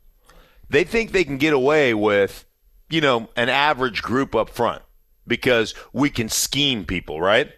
They 0.71 0.85
think 0.85 1.12
they 1.12 1.25
can 1.25 1.37
get 1.37 1.52
away 1.52 1.93
with 1.93 2.47
you 2.92 3.00
know, 3.00 3.30
an 3.37 3.49
average 3.49 4.02
group 4.02 4.34
up 4.34 4.50
front 4.50 4.82
because 5.26 5.75
we 5.94 6.11
can 6.11 6.28
scheme 6.28 6.84
people, 6.84 7.22
right? 7.22 7.50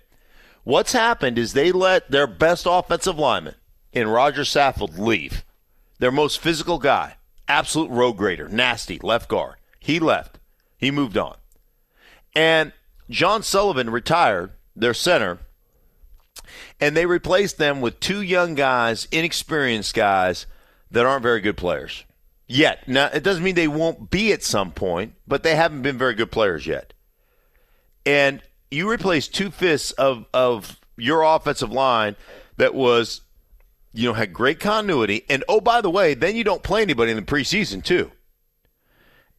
What's 0.62 0.92
happened 0.92 1.38
is 1.40 1.52
they 1.52 1.72
let 1.72 2.08
their 2.08 2.28
best 2.28 2.66
offensive 2.70 3.18
lineman 3.18 3.56
in 3.92 4.06
Roger 4.06 4.42
Saffold 4.42 4.96
leave. 4.96 5.44
Their 5.98 6.12
most 6.12 6.38
physical 6.38 6.78
guy, 6.78 7.16
absolute 7.48 7.90
road 7.90 8.12
grader, 8.12 8.48
nasty 8.48 9.00
left 9.02 9.28
guard. 9.28 9.56
He 9.80 9.98
left. 9.98 10.38
He 10.78 10.92
moved 10.92 11.18
on. 11.18 11.34
And 12.36 12.72
John 13.10 13.42
Sullivan 13.42 13.90
retired, 13.90 14.52
their 14.76 14.94
center, 14.94 15.38
and 16.80 16.96
they 16.96 17.06
replaced 17.06 17.58
them 17.58 17.80
with 17.80 17.98
two 17.98 18.22
young 18.22 18.54
guys, 18.54 19.08
inexperienced 19.10 19.94
guys 19.94 20.46
that 20.92 21.04
aren't 21.04 21.24
very 21.24 21.40
good 21.40 21.56
players 21.56 22.04
yet. 22.46 22.86
Now, 22.88 23.06
it 23.06 23.22
doesn't 23.22 23.42
mean 23.42 23.54
they 23.54 23.68
won't 23.68 24.10
be 24.10 24.32
at 24.32 24.42
some 24.42 24.72
point, 24.72 25.14
but 25.26 25.42
they 25.42 25.56
haven't 25.56 25.82
been 25.82 25.98
very 25.98 26.14
good 26.14 26.30
players 26.30 26.66
yet. 26.66 26.92
And 28.06 28.42
you 28.70 28.90
replace 28.90 29.28
two 29.28 29.50
fifths 29.50 29.92
of, 29.92 30.26
of 30.34 30.78
your 30.96 31.22
offensive 31.22 31.72
line 31.72 32.16
that 32.56 32.74
was, 32.74 33.22
you 33.92 34.08
know, 34.08 34.14
had 34.14 34.32
great 34.32 34.60
continuity. 34.60 35.24
And 35.28 35.44
oh, 35.48 35.60
by 35.60 35.80
the 35.80 35.90
way, 35.90 36.14
then 36.14 36.36
you 36.36 36.44
don't 36.44 36.62
play 36.62 36.82
anybody 36.82 37.10
in 37.10 37.16
the 37.16 37.22
preseason, 37.22 37.82
too. 37.82 38.10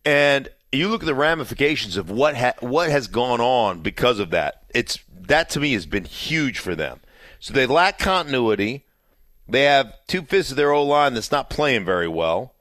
And 0.03 0.49
you 0.71 0.87
look 0.87 1.03
at 1.03 1.07
the 1.07 1.15
ramifications 1.15 1.97
of 1.97 2.09
what 2.09 2.35
ha- 2.35 2.53
what 2.59 2.89
has 2.89 3.07
gone 3.07 3.41
on 3.41 3.81
because 3.81 4.19
of 4.19 4.31
that. 4.31 4.63
It's 4.73 4.99
that 5.09 5.49
to 5.51 5.59
me 5.59 5.73
has 5.73 5.85
been 5.85 6.05
huge 6.05 6.59
for 6.59 6.75
them. 6.75 6.99
So 7.39 7.53
they 7.53 7.65
lack 7.65 7.97
continuity. 7.97 8.85
They 9.47 9.63
have 9.63 9.93
two 10.07 10.23
fifths 10.23 10.51
of 10.51 10.57
their 10.57 10.71
O 10.71 10.83
line 10.83 11.13
that's 11.13 11.31
not 11.31 11.49
playing 11.49 11.85
very 11.85 12.07
well 12.07 12.54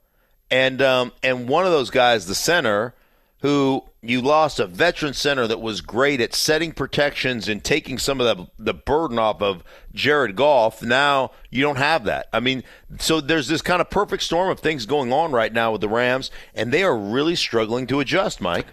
and 0.49 0.81
um, 0.81 1.11
and 1.23 1.47
one 1.47 1.65
of 1.65 1.71
those 1.71 1.89
guys, 1.89 2.27
the 2.27 2.35
center, 2.35 2.93
who 3.41 3.83
you 4.01 4.21
lost 4.21 4.59
a 4.59 4.67
veteran 4.67 5.13
center 5.13 5.47
that 5.47 5.59
was 5.59 5.81
great 5.81 6.21
at 6.21 6.33
setting 6.33 6.71
protections 6.71 7.47
and 7.47 7.63
taking 7.63 7.97
some 7.97 8.21
of 8.21 8.37
the, 8.37 8.47
the 8.57 8.73
burden 8.73 9.17
off 9.19 9.41
of 9.41 9.63
Jared 9.93 10.35
Goff. 10.35 10.81
Now 10.81 11.31
you 11.49 11.61
don't 11.61 11.77
have 11.77 12.05
that. 12.05 12.27
I 12.31 12.39
mean, 12.39 12.63
so 12.99 13.19
there's 13.21 13.47
this 13.47 13.61
kind 13.61 13.81
of 13.81 13.89
perfect 13.89 14.23
storm 14.23 14.49
of 14.49 14.59
things 14.59 14.85
going 14.85 15.11
on 15.11 15.31
right 15.31 15.51
now 15.51 15.71
with 15.71 15.81
the 15.81 15.89
Rams, 15.89 16.31
and 16.53 16.71
they 16.71 16.83
are 16.83 16.97
really 16.97 17.35
struggling 17.35 17.87
to 17.87 17.99
adjust, 17.99 18.41
Mike. 18.41 18.67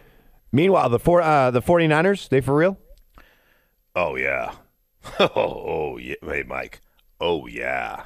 Meanwhile, 0.53 0.91
the 0.91 0.99
four, 0.99 1.23
uh, 1.23 1.51
the 1.51 1.63
49ers, 1.63 2.29
they 2.29 2.43
for 2.43 2.55
real? 2.55 2.79
Oh, 3.97 4.17
yeah. 4.17 4.53
oh, 5.21 5.31
oh, 5.35 5.97
yeah. 5.99 6.15
Hey, 6.23 6.45
Mike. 6.47 6.81
Oh, 7.21 7.47
yeah. 7.47 8.05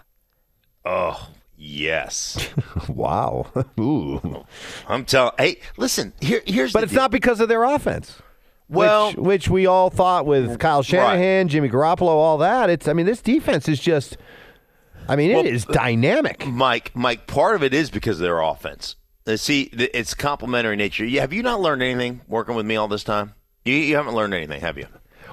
Oh, 0.85 1.29
Yes. 1.57 2.49
wow. 2.89 3.47
Ooh. 3.81 4.45
I'm 4.87 5.05
telling. 5.05 5.33
Hey, 5.39 5.61
listen. 5.77 6.13
Here, 6.21 6.43
here's. 6.47 6.73
But 6.73 6.85
it's 6.85 6.93
deal. 6.93 7.03
not 7.03 7.11
because 7.11 7.41
of 7.41 7.49
their 7.49 7.65
offense. 7.65 8.21
Well, 8.69 9.09
which, 9.09 9.17
which, 9.17 9.49
we 9.49 9.67
all 9.67 9.91
thought 9.91 10.27
with 10.27 10.59
Kyle 10.59 10.83
Shanahan, 10.83 11.45
right. 11.45 11.51
Jimmy 11.51 11.69
Garoppolo, 11.69 12.09
all 12.09 12.39
that. 12.39 12.69
It's. 12.69 12.89
I 12.89 12.93
mean, 12.93 13.07
this 13.07 13.23
defense 13.23 13.69
is 13.69 13.81
just. 13.81 14.17
I 15.09 15.15
mean, 15.15 15.33
well, 15.33 15.47
it 15.47 15.55
is 15.55 15.65
dynamic. 15.65 16.47
Mike, 16.47 16.91
Mike. 16.95 17.27
Part 17.29 17.55
of 17.55 17.63
it 17.63 17.73
is 17.73 17.91
because 17.91 18.19
of 18.19 18.25
their 18.25 18.41
offense. 18.41 18.97
Uh, 19.27 19.37
see, 19.37 19.63
it's 19.73 20.15
complementary 20.15 20.77
nature. 20.77 21.07
Have 21.21 21.33
you 21.33 21.43
not 21.43 21.61
learned 21.61 21.83
anything 21.83 22.23
working 22.29 22.55
with 22.55 22.67
me 22.67 22.77
all 22.77 22.89
this 22.89 23.05
time? 23.05 23.35
You, 23.65 23.75
you 23.75 23.97
haven't 23.97 24.15
learned 24.15 24.35
anything, 24.35 24.61
have 24.61 24.79
you? 24.79 24.87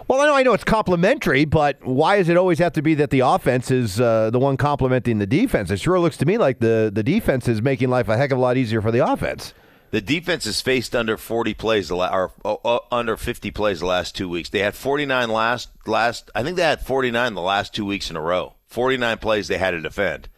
Well, 0.07 0.19
I 0.19 0.25
know, 0.25 0.36
I 0.36 0.43
know 0.43 0.53
it's 0.53 0.63
complementary, 0.63 1.45
but 1.45 1.83
why 1.86 2.17
does 2.17 2.29
it 2.29 2.36
always 2.36 2.60
have 2.60 2.74
to 2.74 2.81
be 2.81 2.93
that 2.95 3.10
the 3.10 3.22
offense 3.22 3.72
is 3.72 4.01
uh, 4.01 4.29
the 4.31 4.39
one 4.39 4.57
complementing 4.57 5.19
the 5.19 5.27
defense? 5.27 5.72
It 5.72 5.79
sure 5.79 6.00
looks 6.00 6.17
to 6.17 6.25
me 6.25 6.38
like 6.38 6.60
the, 6.60 6.91
the 6.93 7.03
defense 7.03 7.48
is 7.48 7.62
making 7.62 7.89
life 7.89 8.10
a 8.10 8.17
heck 8.17 8.31
of 8.31 8.38
a 8.38 8.41
lot 8.41 8.57
easier 8.57 8.81
for 8.81 8.91
the 8.91 9.05
offense. 9.05 9.53
The 9.91 10.01
defense 10.01 10.45
has 10.45 10.60
faced 10.60 10.95
under 10.95 11.17
40 11.17 11.53
plays 11.53 11.91
or 11.91 12.31
uh, 12.43 12.55
uh, 12.65 12.79
under 12.91 13.15
50 13.15 13.51
plays 13.51 13.79
the 13.79 13.86
last 13.86 14.15
two 14.15 14.27
weeks. 14.27 14.50
They 14.50 14.60
had 14.60 14.74
49 14.74 15.29
last 15.29 15.69
last. 15.86 16.31
I 16.33 16.41
think 16.41 16.57
they 16.57 16.63
had 16.63 16.81
49 16.81 17.36
the 17.36 17.41
last 17.41 17.75
two 17.75 17.86
weeks 17.86 18.10
in 18.10 18.15
a 18.15 18.22
row. 18.22 18.55
49 18.67 19.19
plays 19.19 19.48
they 19.48 19.60
had 19.60 19.72
to 19.72 19.81
defend 19.81 20.29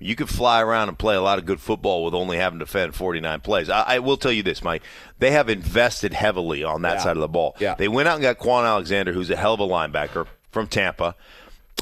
you 0.00 0.16
could 0.16 0.28
fly 0.28 0.62
around 0.62 0.88
and 0.88 0.98
play 0.98 1.14
a 1.14 1.20
lot 1.20 1.38
of 1.38 1.44
good 1.44 1.60
football 1.60 2.04
with 2.04 2.14
only 2.14 2.38
having 2.38 2.58
to 2.58 2.64
defend 2.64 2.94
49 2.94 3.40
plays. 3.40 3.68
I, 3.68 3.82
I 3.82 3.98
will 3.98 4.16
tell 4.16 4.32
you 4.32 4.42
this, 4.42 4.64
Mike. 4.64 4.82
They 5.18 5.30
have 5.32 5.48
invested 5.48 6.14
heavily 6.14 6.64
on 6.64 6.82
that 6.82 6.94
yeah. 6.94 7.02
side 7.02 7.16
of 7.16 7.20
the 7.20 7.28
ball. 7.28 7.54
Yeah. 7.60 7.74
They 7.74 7.86
went 7.86 8.08
out 8.08 8.14
and 8.14 8.22
got 8.22 8.38
Kwon 8.38 8.64
Alexander, 8.64 9.12
who's 9.12 9.30
a 9.30 9.36
hell 9.36 9.54
of 9.54 9.60
a 9.60 9.66
linebacker 9.66 10.26
from 10.50 10.66
Tampa. 10.66 11.14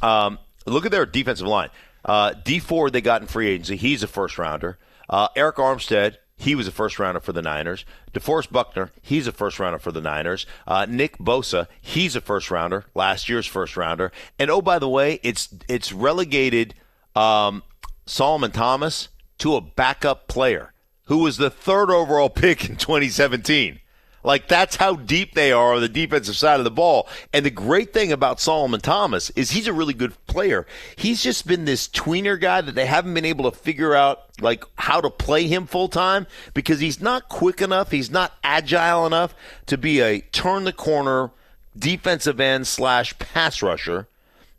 Um, 0.03 0.39
look 0.67 0.85
at 0.85 0.91
their 0.91 1.07
defensive 1.07 1.47
line. 1.47 1.71
Uh, 2.05 2.35
Dee 2.45 2.59
Ford, 2.59 2.93
they 2.93 3.01
got 3.01 3.23
in 3.23 3.29
free 3.29 3.49
agency. 3.49 3.77
He's 3.77 4.03
a 4.03 4.09
first 4.09 4.37
rounder. 4.37 4.79
Uh, 5.09 5.29
Arik 5.31 5.55
Armstead, 5.55 6.17
he 6.37 6.55
was 6.55 6.67
a 6.67 6.73
first 6.73 6.99
rounder 6.99 7.21
for 7.21 7.33
the 7.33 7.43
Niners. 7.43 7.85
DeForest 8.13 8.51
Buckner, 8.51 8.91
he's 9.03 9.27
a 9.27 9.33
first 9.33 9.59
rounder 9.59 9.79
for 9.79 9.93
the 9.93 10.01
Niners. 10.01 10.47
Uh, 10.67 10.87
Nick 10.89 11.19
Bosa, 11.19 11.67
he's 11.81 12.15
a 12.17 12.21
first 12.21 12.51
rounder, 12.51 12.85
last 12.95 13.29
year's 13.29 13.47
first 13.47 13.77
rounder. 13.77 14.13
And 14.39 14.51
oh, 14.51 14.63
by 14.63 14.79
the 14.79 14.89
way, 14.89 15.21
it's 15.23 15.49
it's 15.69 15.93
relegated 15.93 16.75
um, 17.17 17.63
Solomon 18.09 18.51
Thomas 18.51 19.09
to 19.39 19.55
a 19.55 19.61
backup 19.61 20.29
player 20.29 20.73
who 21.05 21.19
was 21.19 21.37
the 21.37 21.51
third 21.51 21.91
overall 21.91 22.31
pick 22.31 22.69
in 22.69 22.77
2017. 22.79 23.81
Like 24.25 24.49
that's 24.49 24.77
how 24.77 24.97
deep 24.97 25.35
they 25.35 25.53
are 25.53 25.75
on 25.75 25.81
the 25.81 25.89
defensive 25.89 26.37
side 26.37 26.59
of 26.59 26.65
the 26.65 26.71
ball. 26.71 27.09
And 27.33 27.47
the 27.47 27.51
great 27.51 27.93
thing 27.93 28.11
about 28.11 28.41
Solomon 28.41 28.81
Thomas 28.81 29.31
is 29.31 29.53
he's 29.53 29.69
a 29.69 29.73
really 29.73 29.95
good 29.95 30.15
player. 30.27 30.67
He's 30.97 31.23
just 31.23 31.47
been 31.47 31.67
this 31.67 31.87
tweener 31.87 32.41
guy 32.41 32.61
that 32.61 32.75
they 32.75 32.87
haven't 32.87 33.15
been 33.15 33.25
able 33.25 33.51
to 33.51 33.57
figure 33.57 33.95
out 33.95 34.25
like 34.41 34.65
how 34.77 35.01
to 35.01 35.11
play 35.11 35.47
him 35.47 35.67
full 35.67 35.89
time 35.89 36.27
because 36.53 36.81
he's 36.81 37.01
not 37.01 37.29
quick 37.29 37.63
enough, 37.63 37.91
he's 37.91 38.11
not 38.11 38.35
agile 38.43 39.07
enough 39.07 39.35
to 39.67 39.79
be 39.79 40.01
a 40.01 40.21
turn 40.21 40.65
the 40.65 40.73
corner 40.73 41.31
defensive 41.79 42.41
end 42.41 42.67
slash 42.67 43.19
pass 43.19 43.63
rusher. 43.63 44.09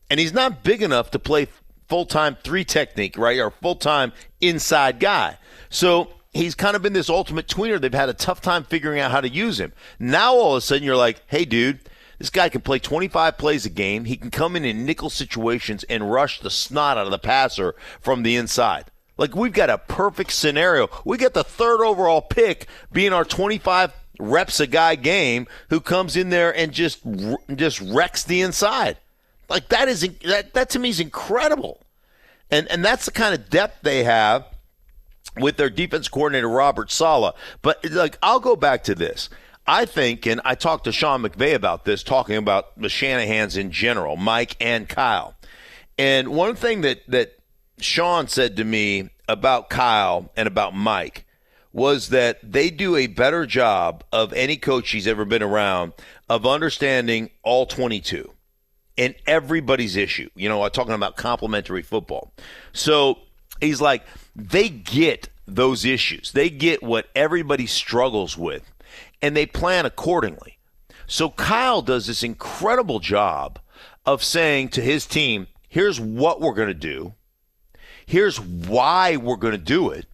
And 0.10 0.20
he's 0.20 0.34
not 0.34 0.64
big 0.64 0.82
enough 0.82 1.12
to 1.12 1.20
play 1.20 1.48
full 1.90 2.06
time 2.06 2.38
three 2.44 2.64
technique, 2.64 3.18
right? 3.18 3.40
Or 3.40 3.52
full 3.52 3.76
time 3.76 4.14
inside 4.40 5.00
guy. 5.00 5.38
So 5.70 6.10
he's 6.32 6.56
kind 6.56 6.76
of 6.76 6.82
been 6.82 6.94
this 6.94 7.10
ultimate 7.10 7.48
tweener. 7.48 7.82
They've 7.82 7.94
had 7.94 8.10
a 8.10 8.14
tough 8.14 8.42
time 8.42 8.64
figuring 8.64 9.00
out 9.00 9.12
how 9.12 9.22
to 9.22 9.30
use 9.30 9.60
him. 9.60 9.74
Now 10.00 10.34
all 10.34 10.54
of 10.54 10.60
a 10.60 10.62
sudden 10.62 10.84
you're 10.84 10.96
like, 10.96 11.22
hey, 11.28 11.46
dude, 11.46 11.80
this 12.20 12.30
guy 12.30 12.50
can 12.50 12.62
play 12.62 12.80
25 12.80 13.38
plays 13.38 13.66
a 13.66 13.70
game. 13.70 14.06
He 14.06 14.18
can 14.18 14.30
come 14.30 14.56
in 14.56 14.66
in 14.66 14.86
nickel 14.86 15.10
situations 15.10 15.84
and 15.86 16.12
rush 16.12 16.40
the 16.40 16.50
snot 16.50 16.98
out 16.98 17.06
of 17.06 17.12
the 17.12 17.20
passer 17.20 17.76
from 18.02 18.24
the 18.24 18.36
inside. 18.36 18.86
Like 19.18 19.36
we've 19.36 19.54
got 19.54 19.70
a 19.70 19.78
perfect 19.78 20.32
scenario. 20.32 20.90
We 21.04 21.18
get 21.18 21.34
the 21.34 21.44
third 21.44 21.84
overall 21.84 22.22
pick 22.22 22.68
being 22.92 23.14
our 23.14 23.26
25 23.26 23.94
reps 24.20 24.60
a 24.60 24.68
guy 24.68 24.96
game 24.96 25.48
who 25.70 25.80
comes 25.80 26.16
in 26.16 26.30
there 26.30 26.56
and 26.56 26.72
just 26.72 27.00
just 27.56 27.82
wrecks 27.82 28.24
the 28.24 28.42
inside. 28.42 28.98
Like 29.50 29.70
that 29.70 29.88
is 29.88 30.02
that 30.26 30.54
that 30.54 30.70
to 30.72 30.80
me 30.80 30.90
is 30.90 31.00
incredible, 31.00 31.82
and 32.52 32.68
and 32.70 32.84
that's 32.84 33.06
the 33.06 33.12
kind 33.12 33.34
of 33.34 33.50
depth 33.50 33.82
they 33.82 34.04
have 34.04 34.46
with 35.38 35.58
their 35.58 35.70
defense 35.70 36.08
coordinator 36.08 36.50
Robert 36.50 36.92
Saleh. 36.92 37.36
But 37.62 37.84
like 37.92 38.18
I'll 38.22 38.40
go 38.40 38.56
back 38.56 38.84
to 38.86 38.96
this. 38.96 39.30
I 39.66 39.86
think, 39.86 40.26
and 40.26 40.42
I 40.44 40.56
talked 40.56 40.86
to 40.86 40.92
Sean 40.92 41.22
McVay 41.22 41.54
about 41.54 41.86
this, 41.86 42.02
talking 42.02 42.38
about 42.38 42.80
the 42.80 42.90
Shanahan's 42.90 43.56
in 43.56 43.72
general, 43.72 44.16
Mike 44.16 44.56
and 44.60 44.90
Kyle. 44.90 45.36
And 45.98 46.30
one 46.30 46.56
thing 46.56 46.82
that 46.82 47.02
that 47.08 47.38
Sean 47.80 48.28
said 48.28 48.58
to 48.58 48.64
me 48.64 49.10
about 49.28 49.70
Kyle 49.70 50.32
and 50.36 50.48
about 50.48 50.76
Mike 50.76 51.26
was 51.72 52.10
that 52.10 52.40
they 52.44 52.70
do 52.70 52.96
a 52.96 53.08
better 53.08 53.46
job 53.46 54.04
of 54.12 54.34
any 54.34 54.58
coach 54.58 54.90
he's 54.90 55.08
ever 55.08 55.24
been 55.24 55.44
around 55.44 55.94
of 56.28 56.46
understanding 56.46 57.30
all 57.44 57.66
22 57.66 58.32
and 59.00 59.16
everybody's 59.26 59.96
issue. 59.96 60.30
You 60.36 60.50
know, 60.50 60.68
talking 60.70 60.94
about 60.94 61.16
complementary 61.16 61.82
football. 61.82 62.32
So 62.74 63.18
he's 63.60 63.82
like, 63.82 64.04
they 64.36 64.70
get 64.70 65.30
those 65.48 65.86
issues. 65.86 66.34
They 66.34 66.52
get 66.52 66.84
what 66.84 67.08
everybody 67.16 67.66
struggles 67.66 68.38
with, 68.38 68.72
and 69.22 69.36
they 69.36 69.48
plan 69.48 69.88
accordingly. 69.88 70.58
So 71.08 71.30
Kyle 71.30 71.82
does 71.82 72.06
this 72.06 72.22
incredible 72.22 73.00
job 73.00 73.58
of 74.06 74.24
saying 74.24 74.70
to 74.70 74.82
his 74.82 75.08
team, 75.08 75.48
here's 75.68 76.00
what 76.00 76.40
we're 76.40 76.54
going 76.54 76.68
to 76.68 76.74
do. 76.76 77.16
Here's 78.06 78.40
why 78.40 79.16
we're 79.16 79.38
going 79.38 79.54
to 79.54 79.58
do 79.58 79.90
it. 79.90 80.06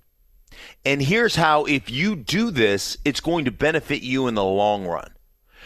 And 0.86 1.02
here's 1.02 1.36
how, 1.36 1.66
if 1.66 1.90
you 1.90 2.16
do 2.16 2.52
this, 2.52 2.98
it's 3.04 3.20
going 3.20 3.46
to 3.46 3.52
benefit 3.52 4.04
you 4.04 4.28
in 4.28 4.36
the 4.36 4.44
long 4.44 4.86
run. 4.86 5.15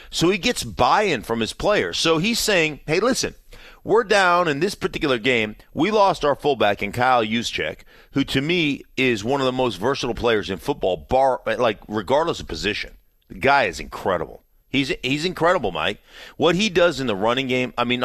So 0.09 0.29
he 0.29 0.37
gets 0.37 0.63
buy 0.63 1.03
in 1.03 1.21
from 1.21 1.39
his 1.39 1.53
players. 1.53 1.97
So 1.97 2.17
he's 2.17 2.39
saying, 2.39 2.79
hey, 2.87 2.99
listen, 2.99 3.35
we're 3.83 4.03
down 4.03 4.47
in 4.47 4.59
this 4.59 4.75
particular 4.75 5.17
game. 5.17 5.55
We 5.73 5.91
lost 5.91 6.25
our 6.25 6.35
fullback 6.35 6.81
in 6.83 6.91
Kyle 6.91 7.23
Juszczyk, 7.23 7.79
who 8.11 8.23
to 8.25 8.41
me 8.41 8.83
is 8.97 9.23
one 9.23 9.41
of 9.41 9.45
the 9.45 9.51
most 9.51 9.75
versatile 9.75 10.15
players 10.15 10.49
in 10.49 10.57
football, 10.57 10.97
bar 10.97 11.41
like 11.45 11.79
regardless 11.87 12.39
of 12.39 12.47
position. 12.47 12.97
The 13.29 13.35
guy 13.35 13.65
is 13.65 13.79
incredible. 13.79 14.43
He's 14.69 14.93
he's 15.01 15.25
incredible, 15.25 15.71
Mike. 15.71 15.99
What 16.37 16.55
he 16.55 16.69
does 16.69 16.99
in 16.99 17.07
the 17.07 17.15
running 17.15 17.47
game, 17.47 17.73
I 17.77 17.83
mean, 17.83 18.03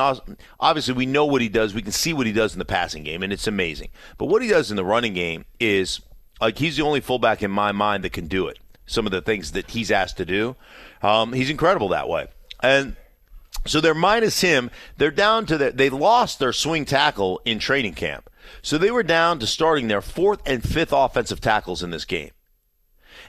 obviously 0.59 0.95
we 0.95 1.07
know 1.07 1.27
what 1.27 1.43
he 1.43 1.49
does. 1.49 1.75
We 1.75 1.83
can 1.83 1.93
see 1.93 2.13
what 2.13 2.27
he 2.27 2.33
does 2.33 2.55
in 2.55 2.59
the 2.59 2.65
passing 2.65 3.03
game, 3.03 3.23
and 3.23 3.33
it's 3.33 3.47
amazing. 3.47 3.89
But 4.17 4.27
what 4.27 4.43
he 4.43 4.49
does 4.49 4.71
in 4.71 4.77
the 4.77 4.85
running 4.85 5.13
game 5.13 5.45
is 5.61 6.01
like 6.41 6.59
he's 6.59 6.77
the 6.77 6.83
only 6.83 7.01
fullback 7.01 7.43
in 7.43 7.51
my 7.51 7.73
mind 7.73 8.05
that 8.05 8.13
can 8.13 8.29
do 8.29 8.49
it. 8.49 8.59
Some 8.87 9.07
of 9.07 9.12
the 9.12 9.23
things 9.23 9.53
that 9.53 9.71
he's 9.71 9.91
asked 9.91 10.17
to 10.19 10.25
do. 10.25 10.57
Um, 11.03 11.33
he's 11.33 11.50
incredible 11.50 11.88
that 11.88 12.09
way. 12.09 12.29
And 12.62 12.97
so 13.67 13.81
they're 13.81 13.95
minus 13.95 14.41
him. 14.41 14.71
They're 14.97 15.11
down 15.11 15.47
to 15.47 15.59
the, 15.59 15.71
they 15.71 15.91
lost 15.91 16.38
their 16.38 16.53
swing 16.53 16.85
tackle 16.85 17.41
in 17.45 17.59
training 17.59 17.95
camp. 17.95 18.31
So 18.62 18.76
they 18.79 18.91
were 18.91 19.03
down 19.03 19.38
to 19.38 19.47
starting 19.47 19.88
their 19.88 20.03
fourth 20.03 20.41
and 20.47 20.62
fifth 20.62 20.93
offensive 20.93 21.41
tackles 21.41 21.83
in 21.83 21.91
this 21.91 22.05
game. 22.05 22.31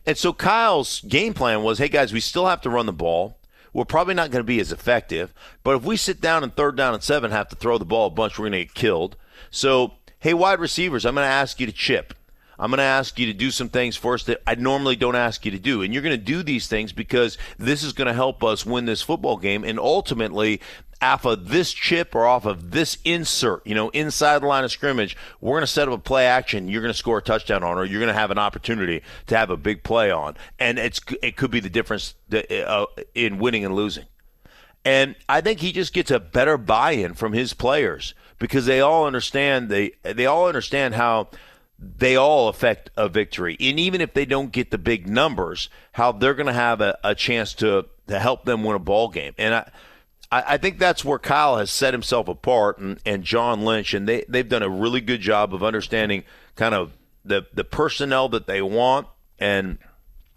And 0.06 0.18
so 0.18 0.34
Kyle's 0.34 1.02
game 1.02 1.34
plan 1.34 1.64
was, 1.64 1.78
hey 1.78 1.88
guys, 1.88 2.14
we 2.14 2.20
still 2.20 2.48
have 2.48 2.62
to 2.62 2.70
run 2.70 2.86
the 2.86 2.94
ball. 2.94 3.38
We're 3.74 3.86
probably 3.86 4.14
not 4.14 4.32
going 4.32 4.40
to 4.40 4.48
be 4.48 4.62
as 4.62 4.72
effective, 4.72 5.34
but 5.64 5.76
if 5.76 5.84
we 5.84 5.98
sit 5.98 6.22
down 6.22 6.46
in 6.46 6.52
third 6.52 6.78
down 6.78 6.94
and 6.94 7.04
seven, 7.04 7.32
have 7.32 7.50
to 7.50 7.58
throw 7.58 7.78
the 7.78 7.84
ball 7.84 8.08
a 8.08 8.10
bunch, 8.10 8.40
we're 8.40 8.44
going 8.44 8.54
to 8.54 8.66
get 8.66 8.74
killed. 8.74 9.18
So, 9.52 9.96
hey, 10.20 10.34
wide 10.34 10.62
receivers, 10.62 11.06
I'm 11.06 11.16
going 11.16 11.26
to 11.26 11.30
ask 11.30 11.60
you 11.60 11.66
to 11.66 11.74
chip. 11.74 12.14
I'm 12.58 12.70
going 12.72 12.78
to 12.78 12.84
ask 12.84 13.20
you 13.20 13.26
to 13.28 13.34
do 13.34 13.52
some 13.52 13.70
things 13.70 13.96
first 13.96 14.28
that 14.28 14.42
I 14.48 14.56
normally 14.56 14.96
don't 14.96 15.16
ask 15.16 15.46
you 15.46 15.52
to 15.52 15.60
do. 15.60 15.82
And 15.82 15.94
you're 15.94 16.04
going 16.04 16.18
to 16.18 16.24
do 16.24 16.44
these 16.44 16.68
things 16.68 16.92
because 16.92 17.38
this 17.58 17.84
is 17.84 17.94
going 17.94 18.08
to 18.08 18.14
help 18.14 18.44
us 18.44 18.66
win 18.66 18.86
this 18.86 19.02
football 19.02 19.38
game. 19.38 19.64
And 19.64 19.80
ultimately, 19.80 20.62
off 21.02 21.26
of 21.26 21.50
this 21.50 21.74
chip 21.74 22.16
or 22.16 22.26
off 22.26 22.46
of 22.46 22.72
this 22.72 22.98
insert, 23.04 23.66
you 23.68 23.76
know, 23.76 23.90
inside 23.90 24.42
the 24.42 24.48
line 24.48 24.64
of 24.64 24.72
scrimmage, 24.72 25.18
we're 25.42 25.54
going 25.54 25.62
to 25.62 25.68
set 25.68 25.88
up 25.88 25.94
a 25.94 25.98
play 25.98 26.26
action. 26.26 26.68
You're 26.68 26.82
going 26.82 26.94
to 26.94 26.98
score 26.98 27.18
a 27.18 27.22
touchdown 27.22 27.64
on, 27.64 27.78
or 27.78 27.86
you're 27.86 28.00
going 28.00 28.14
to 28.14 28.20
have 28.20 28.32
an 28.32 28.40
opportunity 28.40 29.02
to 29.28 29.38
have 29.38 29.50
a 29.50 29.58
big 29.58 29.84
play 29.84 30.10
on. 30.10 30.36
And 30.58 30.80
it's 30.80 31.02
it 31.22 31.36
could 31.36 31.52
be 31.52 31.60
the 31.60 31.70
difference 31.70 32.16
uh, 32.34 32.86
in 33.14 33.38
winning 33.38 33.66
and 33.66 33.76
losing. 33.76 34.06
And 34.84 35.16
I 35.28 35.42
think 35.42 35.60
he 35.60 35.72
just 35.72 35.94
gets 35.94 36.12
a 36.12 36.20
better 36.20 36.58
buy-in 36.58 37.16
from 37.16 37.34
his 37.34 37.54
players 37.54 38.14
because 38.38 38.68
they 38.68 38.82
all 38.82 39.06
understand 39.06 39.70
they 39.70 39.94
they 40.04 40.26
all 40.26 40.48
understand 40.48 40.94
how 40.94 41.30
they 41.78 42.16
all 42.16 42.48
affect 42.48 42.90
a 42.96 43.10
victory. 43.10 43.58
And 43.60 43.80
even 43.80 44.02
if 44.02 44.14
they 44.14 44.26
don't 44.26 44.52
get 44.52 44.72
the 44.72 44.78
big 44.78 45.08
numbers, 45.08 45.70
how 45.94 46.12
they're 46.12 46.34
going 46.34 46.48
to 46.48 46.54
have 46.54 46.82
a, 46.82 46.98
a 47.04 47.16
chance 47.16 47.54
to, 47.56 47.86
to 48.08 48.20
help 48.20 48.46
them 48.46 48.64
win 48.64 48.76
a 48.76 48.80
ball 48.80 49.10
game. 49.10 49.34
And 49.38 49.54
I, 49.54 49.72
I, 50.32 50.58
think 50.58 50.80
that's 50.80 51.04
where 51.04 51.20
Kyle 51.20 51.58
has 51.58 51.70
set 51.72 51.94
himself 51.94 52.28
apart 52.28 52.78
and, 52.78 53.00
and 53.06 53.24
John 53.24 53.66
Lynch, 53.66 53.94
and 53.94 54.08
they, 54.08 54.26
they've 54.28 54.48
done 54.48 54.64
a 54.64 54.70
really 54.70 55.02
good 55.02 55.22
job 55.22 55.54
of 55.54 55.64
understanding 55.64 56.24
kind 56.56 56.74
of 56.74 56.94
the, 57.24 57.46
the 57.54 57.64
personnel 57.64 58.30
that 58.30 58.48
they 58.48 58.62
want 58.62 59.08
and– 59.40 59.78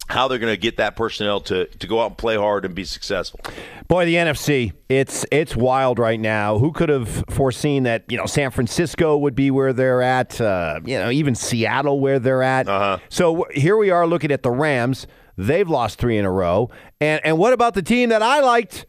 how 0.09 0.27
they're 0.27 0.39
going 0.39 0.53
to 0.53 0.59
get 0.59 0.79
that 0.79 0.97
personnel 0.97 1.41
to, 1.43 1.67
to 1.67 1.87
go 1.87 2.01
out 2.01 2.07
and 2.07 2.19
play 2.19 2.37
hard 2.37 2.65
and 2.65 2.75
be 2.75 2.85
successful. 2.85 3.41
Boy, 3.89 4.07
the 4.07 4.15
NFC, 4.15 4.73
it's 4.89 5.25
it's 5.31 5.55
wild 5.55 5.99
right 5.99 6.19
now. 6.19 6.59
Who 6.59 6.73
could 6.73 6.89
have 6.89 7.25
foreseen 7.29 7.83
that, 7.83 8.05
you 8.09 8.17
know, 8.17 8.27
San 8.27 8.51
Francisco 8.51 9.17
would 9.19 9.35
be 9.35 9.51
where 9.51 9.73
they're 9.73 10.03
at, 10.03 10.41
uh, 10.41 10.81
you 10.85 10.99
know, 10.99 11.11
even 11.11 11.35
Seattle 11.35 12.01
where 12.01 12.19
they're 12.19 12.43
at. 12.43 12.69
Uh-huh. 12.69 12.99
So 13.09 13.47
here 13.53 13.77
we 13.77 13.91
are 13.91 14.07
looking 14.07 14.33
at 14.33 14.43
the 14.43 14.51
Rams. 14.51 15.07
They've 15.37 15.69
lost 15.69 15.99
3 15.99 16.19
in 16.19 16.25
a 16.25 16.33
row. 16.33 16.71
And 17.01 17.21
and 17.25 17.39
what 17.39 17.53
about 17.53 17.75
the 17.75 17.83
team 17.83 18.09
that 18.09 18.23
I 18.23 18.41
liked 18.41 18.87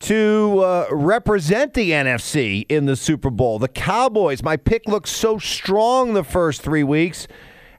to 0.00 0.60
uh, 0.60 0.86
represent 0.90 1.74
the 1.74 1.90
NFC 1.90 2.64
in 2.68 2.86
the 2.86 2.96
Super 2.96 3.30
Bowl? 3.30 3.58
The 3.58 3.68
Cowboys. 3.68 4.42
My 4.42 4.56
pick 4.56 4.88
looked 4.88 5.08
so 5.08 5.38
strong 5.38 6.14
the 6.14 6.24
first 6.24 6.62
3 6.62 6.82
weeks. 6.84 7.28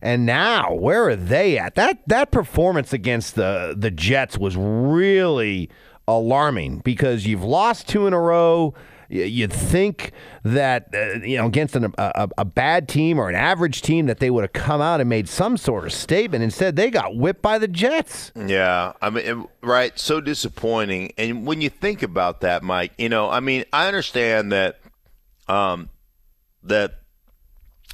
And 0.02 0.26
now, 0.26 0.74
where 0.74 1.10
are 1.10 1.16
they 1.16 1.58
at? 1.58 1.76
That 1.76 2.00
that 2.08 2.32
performance 2.32 2.94
against 2.94 3.36
the 3.36 3.76
the 3.78 3.92
Jets 3.92 4.38
was 4.38 4.56
really 4.56 5.70
alarming 6.08 6.80
because 6.80 7.28
you've 7.28 7.44
lost 7.44 7.88
two 7.88 8.08
in 8.08 8.14
a 8.14 8.20
row. 8.20 8.74
You'd 9.12 9.52
think 9.52 10.12
that 10.44 10.90
uh, 10.94 11.26
you 11.26 11.36
know 11.38 11.48
against 11.48 11.76
an, 11.76 11.92
a, 11.98 12.30
a 12.38 12.46
bad 12.46 12.88
team 12.88 13.18
or 13.20 13.28
an 13.28 13.36
average 13.36 13.82
team 13.82 14.06
that 14.06 14.20
they 14.20 14.30
would 14.30 14.44
have 14.44 14.54
come 14.54 14.82
out 14.82 15.02
and 15.02 15.10
made 15.10 15.28
some 15.28 15.58
sort 15.58 15.86
of 15.86 15.92
statement. 15.92 16.44
Instead, 16.44 16.76
they 16.76 16.92
got 16.92 17.16
whipped 17.16 17.42
by 17.42 17.58
the 17.58 17.68
Jets. 17.68 18.32
Yeah, 18.36 18.94
I 19.02 19.10
mean, 19.10 19.48
right? 19.64 19.98
So 19.98 20.22
disappointing. 20.22 21.12
And 21.18 21.48
when 21.48 21.60
you 21.60 21.70
think 21.70 22.04
about 22.04 22.42
that, 22.42 22.62
Mike, 22.62 22.94
you 23.00 23.10
know, 23.10 23.30
I 23.30 23.40
mean, 23.40 23.66
I 23.74 23.88
understand 23.88 24.52
that 24.52 24.80
um, 25.48 25.90
that 26.64 27.00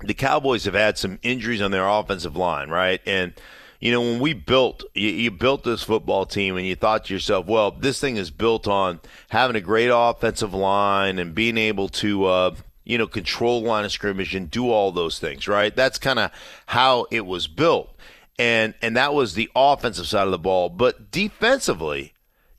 the 0.03 0.13
Cowboys 0.13 0.65
have 0.65 0.73
had 0.73 0.97
some 0.97 1.19
injuries 1.21 1.61
on 1.61 1.71
their 1.71 1.87
offensive 1.87 2.35
line, 2.35 2.69
right? 2.69 3.01
And 3.05 3.33
you 3.79 3.91
know, 3.91 4.01
when 4.01 4.19
we 4.19 4.33
built, 4.33 4.83
you, 4.93 5.09
you, 5.09 5.31
built 5.31 5.63
this 5.63 5.83
football 5.83 6.25
team, 6.25 6.57
and 6.57 6.65
you 6.65 6.75
thought 6.75 7.05
to 7.05 7.13
yourself, 7.13 7.45
well, 7.45 7.71
this 7.71 7.99
thing 7.99 8.17
is 8.17 8.31
built 8.31 8.67
on 8.67 8.99
having 9.29 9.55
a 9.55 9.61
great 9.61 9.89
offensive 9.93 10.53
line 10.53 11.19
and 11.19 11.35
being 11.35 11.57
able 11.57 11.89
to, 11.89 12.25
uh, 12.25 12.55
you 12.83 12.97
know, 12.97 13.05
control 13.05 13.61
line 13.61 13.85
of 13.85 13.91
scrimmage 13.91 14.33
and 14.33 14.49
do 14.49 14.71
all 14.71 14.91
those 14.91 15.19
things, 15.19 15.47
right? 15.47 15.75
That's 15.75 15.97
kind 15.97 16.19
of 16.19 16.31
how 16.67 17.05
it 17.11 17.25
was 17.25 17.47
built, 17.47 17.95
and 18.39 18.73
and 18.81 18.95
that 18.95 19.13
was 19.13 19.33
the 19.33 19.49
offensive 19.55 20.07
side 20.07 20.25
of 20.25 20.31
the 20.31 20.39
ball. 20.39 20.69
But 20.69 21.11
defensively, 21.11 22.13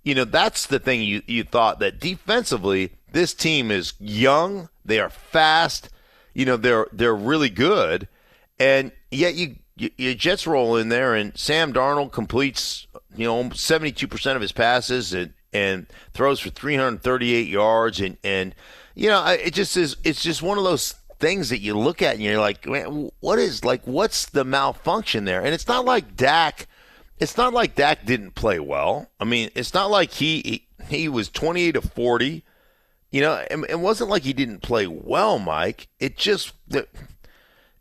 you 0.05 0.15
know, 0.15 0.25
that's 0.25 0.67
the 0.67 0.79
thing 0.79 1.03
you 1.03 1.23
you 1.27 1.45
thought 1.45 1.79
that 1.81 1.99
defensively, 1.99 2.93
this 3.11 3.35
team 3.35 3.71
is 3.71 3.95
young, 3.99 4.69
they 4.85 5.01
are 5.01 5.11
fast 5.11 5.89
you 6.37 6.45
know 6.45 6.59
they're 6.59 6.87
they're 6.93 7.17
really 7.17 7.49
good, 7.49 8.09
and 8.59 8.93
yet 9.11 9.35
you, 9.37 9.57
you, 9.75 9.91
you 9.97 10.15
Jets 10.15 10.47
roll 10.47 10.77
in 10.77 10.91
there 10.91 11.15
and 11.15 11.37
Sam 11.37 11.73
Darnold 11.73 12.13
completes 12.13 12.87
you 13.17 13.25
know 13.25 13.49
seventy 13.55 13.91
two 13.91 14.07
percent 14.07 14.37
of 14.37 14.43
his 14.43 14.53
passes 14.53 15.15
and 15.15 15.33
and 15.55 15.87
throws 16.13 16.39
for 16.39 16.51
three 16.51 16.77
hundred 16.77 17.03
thirty 17.03 17.33
eight 17.35 17.49
yards. 17.49 18.01
And 18.01 18.19
and 18.23 18.55
you 18.95 19.09
know 19.09 19.25
it 19.27 19.55
just 19.55 19.79
is 19.79 19.97
it's 20.05 20.23
just 20.23 20.43
one 20.43 20.59
of 20.59 20.65
those 20.65 20.95
things 21.19 21.49
that 21.49 21.61
you 21.61 21.77
look 21.79 22.03
at 22.03 22.17
and 22.17 22.23
you're 22.23 22.39
like 22.39 22.67
man, 22.67 23.11
what 23.21 23.39
is 23.39 23.65
like 23.65 23.87
what's 23.87 24.27
the 24.27 24.45
malfunction 24.45 25.25
there? 25.25 25.43
And 25.43 25.55
it's 25.55 25.69
not 25.69 25.87
like 25.87 26.17
Dak 26.17 26.67
it's 27.19 27.39
not 27.39 27.55
like 27.55 27.77
Dak 27.77 28.05
didn't 28.05 28.35
play 28.35 28.61
well. 28.61 29.09
I 29.19 29.25
mean 29.25 29.49
it's 29.55 29.73
not 29.73 29.91
like 29.91 30.11
he 30.11 30.43
he, 30.43 30.67
he 30.95 31.09
was 31.09 31.31
twenty 31.31 31.63
eight 31.63 31.73
to 31.73 31.81
forty 31.81 32.45
you 33.17 33.23
know, 33.23 33.43
it 33.51 33.81
wasn't 33.81 34.11
like 34.11 34.25
he 34.25 34.35
didn't 34.35 34.61
play 34.61 34.87
well, 34.87 35.39
Mike. 35.39 35.89
It 35.99 36.19
just 36.19 36.53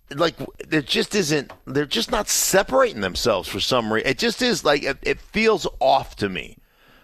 like 0.10 0.36
there 0.66 0.82
just 0.82 1.14
isn't. 1.14 1.52
They're 1.66 1.86
just 1.86 2.10
not 2.10 2.30
separating 2.30 3.02
themselves 3.02 3.50
for 3.50 3.60
some 3.60 3.92
reason. 3.92 4.10
It 4.10 4.18
just 4.18 4.42
is 4.42 4.64
like 4.64 4.84
it, 4.84 4.98
it 5.02 5.20
feels 5.20 5.68
off 5.82 6.16
to 6.18 6.30
me. 6.30 6.58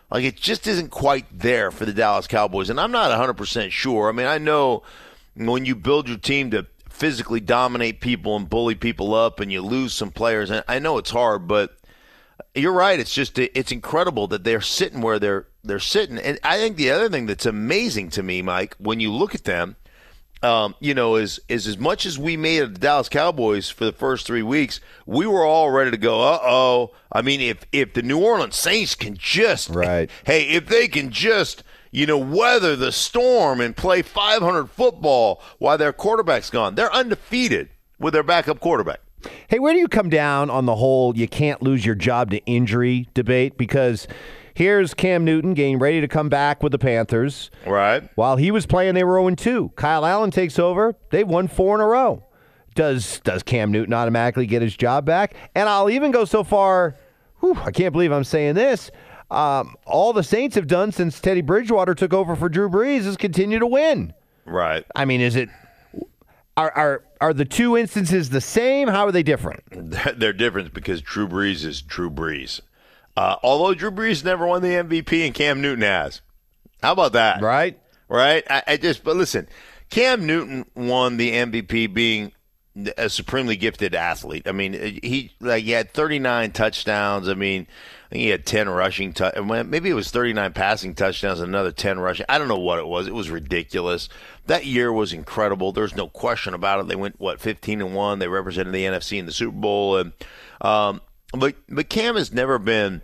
Like 0.09 0.23
it 0.23 0.37
just 0.37 0.65
isn't 0.65 0.91
quite 0.91 1.25
there 1.37 1.71
for 1.71 1.85
the 1.85 1.91
Dallas 1.91 2.25
Cowboys, 2.25 2.69
and 2.69 2.79
I'm 2.79 2.93
not 2.93 3.09
100 3.09 3.33
percent 3.33 3.73
sure. 3.73 4.07
I 4.07 4.13
mean, 4.13 4.27
I 4.27 4.37
know 4.37 4.83
when 5.35 5.65
you 5.65 5.75
build 5.75 6.07
your 6.07 6.17
team 6.17 6.51
to 6.51 6.67
physically 6.87 7.41
dominate 7.41 7.99
people 7.99 8.37
and 8.37 8.49
bully 8.49 8.75
people 8.75 9.13
up, 9.13 9.41
and 9.41 9.51
you 9.51 9.61
lose 9.61 9.93
some 9.93 10.11
players, 10.11 10.49
and 10.49 10.63
I 10.69 10.79
know 10.79 10.97
it's 10.97 11.11
hard, 11.11 11.49
but 11.49 11.77
you're 12.55 12.71
right. 12.71 12.97
It's 12.97 13.13
just 13.13 13.37
it's 13.37 13.73
incredible 13.73 14.27
that 14.27 14.45
they're 14.45 14.61
sitting 14.61 15.01
where 15.01 15.19
they're 15.19 15.47
they're 15.63 15.79
sitting. 15.79 16.17
And 16.17 16.39
I 16.43 16.57
think 16.57 16.77
the 16.77 16.91
other 16.91 17.09
thing 17.09 17.25
that's 17.25 17.45
amazing 17.45 18.09
to 18.11 18.23
me, 18.23 18.41
Mike, 18.41 18.75
when 18.77 18.99
you 18.99 19.11
look 19.11 19.35
at 19.35 19.43
them, 19.43 19.75
um, 20.43 20.75
you 20.79 20.93
know, 20.93 21.15
is 21.15 21.39
is 21.47 21.67
as 21.67 21.77
much 21.77 22.05
as 22.05 22.17
we 22.17 22.35
made 22.35 22.63
of 22.63 22.73
the 22.73 22.79
Dallas 22.79 23.09
Cowboys 23.09 23.69
for 23.69 23.85
the 23.85 23.91
first 23.91 24.25
three 24.25 24.41
weeks, 24.41 24.79
we 25.05 25.27
were 25.27 25.45
all 25.45 25.69
ready 25.69 25.91
to 25.91 25.97
go. 25.97 26.21
Uh 26.21 26.39
oh! 26.41 26.91
I 27.11 27.21
mean, 27.21 27.41
if 27.41 27.65
if 27.71 27.93
the 27.93 28.01
New 28.01 28.19
Orleans 28.19 28.55
Saints 28.55 28.95
can 28.95 29.15
just 29.15 29.69
right, 29.69 30.09
hey, 30.25 30.49
if 30.49 30.65
they 30.65 30.87
can 30.87 31.11
just 31.11 31.63
you 31.91 32.07
know 32.07 32.17
weather 32.17 32.75
the 32.75 32.91
storm 32.91 33.61
and 33.61 33.77
play 33.77 34.01
500 34.01 34.67
football 34.71 35.41
while 35.59 35.77
their 35.77 35.93
quarterback's 35.93 36.49
gone, 36.49 36.73
they're 36.73 36.93
undefeated 36.93 37.69
with 37.99 38.13
their 38.13 38.23
backup 38.23 38.59
quarterback. 38.59 39.01
Hey, 39.47 39.59
where 39.59 39.73
do 39.73 39.79
you 39.79 39.87
come 39.87 40.09
down 40.09 40.49
on 40.49 40.65
the 40.65 40.75
whole 40.75 41.15
you 41.15 41.27
can't 41.27 41.61
lose 41.61 41.85
your 41.85 41.93
job 41.93 42.31
to 42.31 42.43
injury 42.45 43.07
debate? 43.13 43.57
Because 43.57 44.07
Here's 44.61 44.93
Cam 44.93 45.25
Newton 45.25 45.55
getting 45.55 45.79
ready 45.79 46.01
to 46.01 46.07
come 46.07 46.29
back 46.29 46.61
with 46.61 46.71
the 46.71 46.77
Panthers. 46.77 47.49
Right. 47.65 48.07
While 48.13 48.35
he 48.35 48.51
was 48.51 48.67
playing, 48.67 48.93
they 48.93 49.03
were 49.03 49.19
0 49.19 49.33
2. 49.33 49.69
Kyle 49.75 50.05
Allen 50.05 50.29
takes 50.29 50.59
over. 50.59 50.93
They've 51.09 51.27
won 51.27 51.47
four 51.47 51.73
in 51.73 51.81
a 51.81 51.87
row. 51.87 52.23
Does 52.75 53.21
does 53.21 53.41
Cam 53.41 53.71
Newton 53.71 53.91
automatically 53.91 54.45
get 54.45 54.61
his 54.61 54.77
job 54.77 55.03
back? 55.03 55.33
And 55.55 55.67
I'll 55.67 55.89
even 55.89 56.11
go 56.11 56.25
so 56.25 56.43
far. 56.43 56.95
Whew, 57.39 57.57
I 57.65 57.71
can't 57.71 57.91
believe 57.91 58.11
I'm 58.11 58.23
saying 58.23 58.53
this. 58.53 58.91
Um, 59.31 59.77
all 59.87 60.13
the 60.13 60.21
Saints 60.21 60.55
have 60.57 60.67
done 60.67 60.91
since 60.91 61.19
Teddy 61.19 61.41
Bridgewater 61.41 61.95
took 61.95 62.13
over 62.13 62.35
for 62.35 62.47
Drew 62.47 62.69
Brees 62.69 63.07
is 63.07 63.17
continue 63.17 63.57
to 63.57 63.65
win. 63.65 64.13
Right. 64.45 64.85
I 64.95 65.05
mean, 65.05 65.21
is 65.21 65.35
it 65.35 65.49
are 66.55 66.71
are 66.75 67.03
are 67.19 67.33
the 67.33 67.45
two 67.45 67.77
instances 67.77 68.29
the 68.29 68.41
same? 68.41 68.89
How 68.89 69.07
are 69.07 69.11
they 69.11 69.23
different? 69.23 69.63
They're 70.19 70.33
different 70.33 70.71
because 70.75 71.01
Drew 71.01 71.27
Brees 71.27 71.65
is 71.65 71.81
Drew 71.81 72.11
Brees. 72.11 72.61
Uh, 73.15 73.35
although 73.43 73.73
Drew 73.73 73.91
Brees 73.91 74.23
never 74.23 74.47
won 74.47 74.61
the 74.61 74.69
MVP 74.69 75.25
and 75.25 75.33
Cam 75.33 75.61
Newton 75.61 75.83
has. 75.83 76.21
How 76.81 76.93
about 76.93 77.13
that? 77.13 77.41
Right. 77.41 77.79
Right. 78.07 78.43
I, 78.49 78.63
I 78.67 78.77
just, 78.77 79.03
but 79.03 79.15
listen, 79.15 79.47
Cam 79.89 80.25
Newton 80.25 80.65
won 80.75 81.17
the 81.17 81.31
MVP 81.31 81.93
being 81.93 82.31
a 82.97 83.09
supremely 83.09 83.57
gifted 83.57 83.93
athlete. 83.93 84.47
I 84.47 84.53
mean, 84.53 84.99
he 85.03 85.31
like 85.41 85.63
he 85.63 85.71
had 85.71 85.91
39 85.91 86.51
touchdowns. 86.51 87.27
I 87.27 87.33
mean, 87.33 87.67
I 88.07 88.09
think 88.09 88.21
he 88.21 88.29
had 88.29 88.45
10 88.45 88.69
rushing. 88.69 89.13
Tu- 89.13 89.43
maybe 89.43 89.89
it 89.89 89.93
was 89.93 90.09
39 90.09 90.53
passing 90.53 90.95
touchdowns 90.95 91.41
and 91.41 91.49
another 91.49 91.71
10 91.73 91.99
rushing. 91.99 92.25
I 92.29 92.37
don't 92.37 92.47
know 92.47 92.57
what 92.59 92.79
it 92.79 92.87
was. 92.87 93.07
It 93.07 93.13
was 93.13 93.29
ridiculous. 93.29 94.07
That 94.47 94.65
year 94.65 94.91
was 94.91 95.11
incredible. 95.11 95.71
There's 95.73 95.95
no 95.95 96.07
question 96.07 96.53
about 96.53 96.79
it. 96.79 96.87
They 96.87 96.95
went 96.95 97.19
what 97.19 97.41
15 97.41 97.81
and 97.81 97.93
one. 97.93 98.19
They 98.19 98.29
represented 98.29 98.73
the 98.73 98.85
NFC 98.85 99.19
in 99.19 99.25
the 99.25 99.31
Super 99.33 99.57
Bowl, 99.57 99.97
and 99.97 100.13
um, 100.61 101.01
but 101.31 101.55
but 101.69 101.89
Cam 101.89 102.15
has 102.15 102.31
never 102.31 102.59
been 102.59 103.01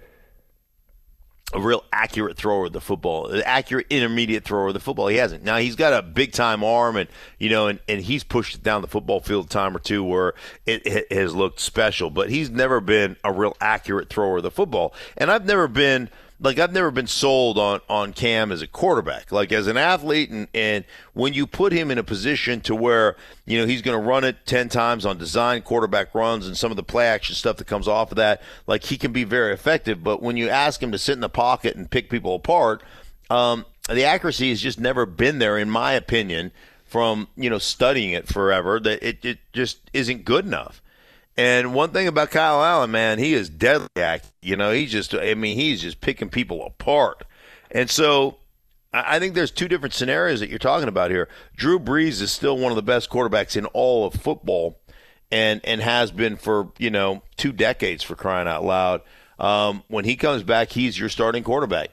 a 1.54 1.62
real 1.62 1.84
accurate 1.94 2.36
thrower 2.36 2.66
of 2.66 2.74
the 2.74 2.82
football, 2.82 3.28
an 3.28 3.42
accurate 3.46 3.88
intermediate 3.90 4.44
thrower 4.44 4.68
of 4.68 4.74
the 4.74 4.82
football. 4.82 5.08
He 5.08 5.16
hasn't. 5.16 5.44
Now 5.44 5.58
he's 5.58 5.78
got 5.78 5.94
a 5.94 6.02
big 6.02 6.34
time 6.34 6.64
arm, 6.64 6.98
and 6.98 7.08
you 7.40 7.50
know, 7.50 7.68
and, 7.68 7.80
and 7.88 8.02
he's 8.02 8.24
pushed 8.24 8.56
it 8.56 8.64
down 8.64 8.82
the 8.82 8.88
football 8.88 9.22
field 9.22 9.46
a 9.46 9.50
time 9.50 9.76
or 9.76 9.80
two 9.80 10.04
where 10.04 10.34
it, 10.66 10.86
it 10.86 11.12
has 11.12 11.34
looked 11.34 11.62
special. 11.62 12.10
But 12.10 12.30
he's 12.30 12.50
never 12.50 12.82
been 12.82 13.16
a 13.24 13.32
real 13.32 13.56
accurate 13.62 14.10
thrower 14.10 14.38
of 14.38 14.44
the 14.44 14.52
football, 14.52 14.94
and 15.16 15.32
I've 15.32 15.46
never 15.46 15.68
been 15.70 16.10
like 16.40 16.60
I've 16.60 16.74
never 16.74 16.92
been 16.92 17.08
sold 17.08 17.58
on 17.58 17.82
on 17.90 18.14
Cam 18.14 18.52
as 18.52 18.62
a 18.62 18.68
quarterback. 18.68 19.32
Like 19.32 19.52
as 19.52 19.68
an 19.68 19.78
athlete, 19.78 20.30
and 20.30 20.48
and 20.54 20.86
when 21.14 21.34
you 21.34 21.48
put 21.48 21.74
him 21.74 21.90
in 21.90 21.98
a 21.98 22.04
position 22.04 22.62
to 22.62 22.76
where 22.76 23.16
you 23.46 23.60
know 23.60 23.66
he's 23.66 23.82
going 23.82 24.00
to 24.00 24.06
run 24.06 24.24
it 24.24 24.46
ten 24.46 24.70
times 24.70 25.06
on 25.06 25.18
design 25.18 25.62
quarterback 25.62 26.14
runs 26.14 26.46
and 26.48 26.56
some 26.56 26.72
of 26.72 26.78
the 26.78 26.84
play 26.84 27.08
action 27.08 27.36
stuff 27.36 27.58
that 27.58 27.66
comes 27.66 27.88
off 27.88 28.12
of 28.12 28.18
that, 28.18 28.42
like 28.68 28.84
he 28.84 28.98
can 28.98 29.12
be 29.12 29.24
very 29.24 29.54
effective. 29.54 30.04
But 30.04 30.22
when 30.22 30.38
you 30.38 30.50
ask 30.50 30.82
him 30.82 30.92
to 30.92 30.98
sit 30.98 31.14
in 31.14 31.22
the 31.22 31.30
pocket 31.30 31.76
and 31.76 31.90
pick 31.90 32.10
people 32.10 32.36
apart, 32.36 32.84
um, 33.30 33.66
the 33.90 34.04
accuracy 34.04 34.50
has 34.50 34.62
just 34.62 34.80
never 34.80 35.06
been 35.06 35.40
there, 35.40 35.58
in 35.58 35.70
my 35.70 35.94
opinion. 35.94 36.52
From 36.86 37.28
you 37.36 37.50
know 37.50 37.58
studying 37.58 38.14
it 38.14 38.30
forever, 38.30 38.80
that 38.80 39.06
it, 39.06 39.26
it 39.26 39.40
just 39.52 39.80
isn't 39.92 40.24
good 40.24 40.46
enough. 40.46 40.82
And 41.38 41.74
one 41.74 41.92
thing 41.92 42.08
about 42.08 42.32
Kyle 42.32 42.64
Allen, 42.64 42.90
man, 42.92 43.20
he 43.20 43.34
is 43.34 43.50
deadly. 43.50 43.88
You 44.42 44.56
know, 44.56 44.72
he's 44.72 44.92
just, 44.92 45.14
I 45.14 45.36
mean, 45.36 45.56
he's 45.56 45.82
just 45.82 46.02
picking 46.02 46.30
people 46.30 46.66
apart. 46.66 47.24
And 47.70 47.90
so 47.90 48.38
I 48.92 49.20
think 49.20 49.36
there's 49.36 49.52
two 49.52 49.68
different 49.68 49.94
scenarios 49.94 50.40
that 50.40 50.50
you're 50.50 50.58
talking 50.58 50.88
about 50.88 51.12
here. 51.12 51.30
Drew 51.56 51.80
Brees 51.80 52.22
is 52.22 52.32
still 52.32 52.58
one 52.58 52.72
of 52.72 52.76
the 52.76 52.82
best 52.82 53.10
quarterbacks 53.10 53.56
in 53.56 53.66
all 53.68 54.08
of 54.08 54.16
football. 54.16 54.80
and 55.32 55.62
and 55.66 55.82
has 55.82 56.12
been 56.12 56.38
for 56.38 56.72
you 56.78 56.90
know 56.90 57.22
two 57.36 57.52
decades 57.52 58.04
for 58.04 58.16
crying 58.16 58.48
out 58.48 58.64
loud. 58.64 59.02
Um, 59.40 59.84
when 59.88 60.06
he 60.06 60.16
comes 60.16 60.44
back, 60.44 60.70
he's 60.72 60.98
your 60.98 61.10
starting 61.10 61.44
quarterback. 61.44 61.90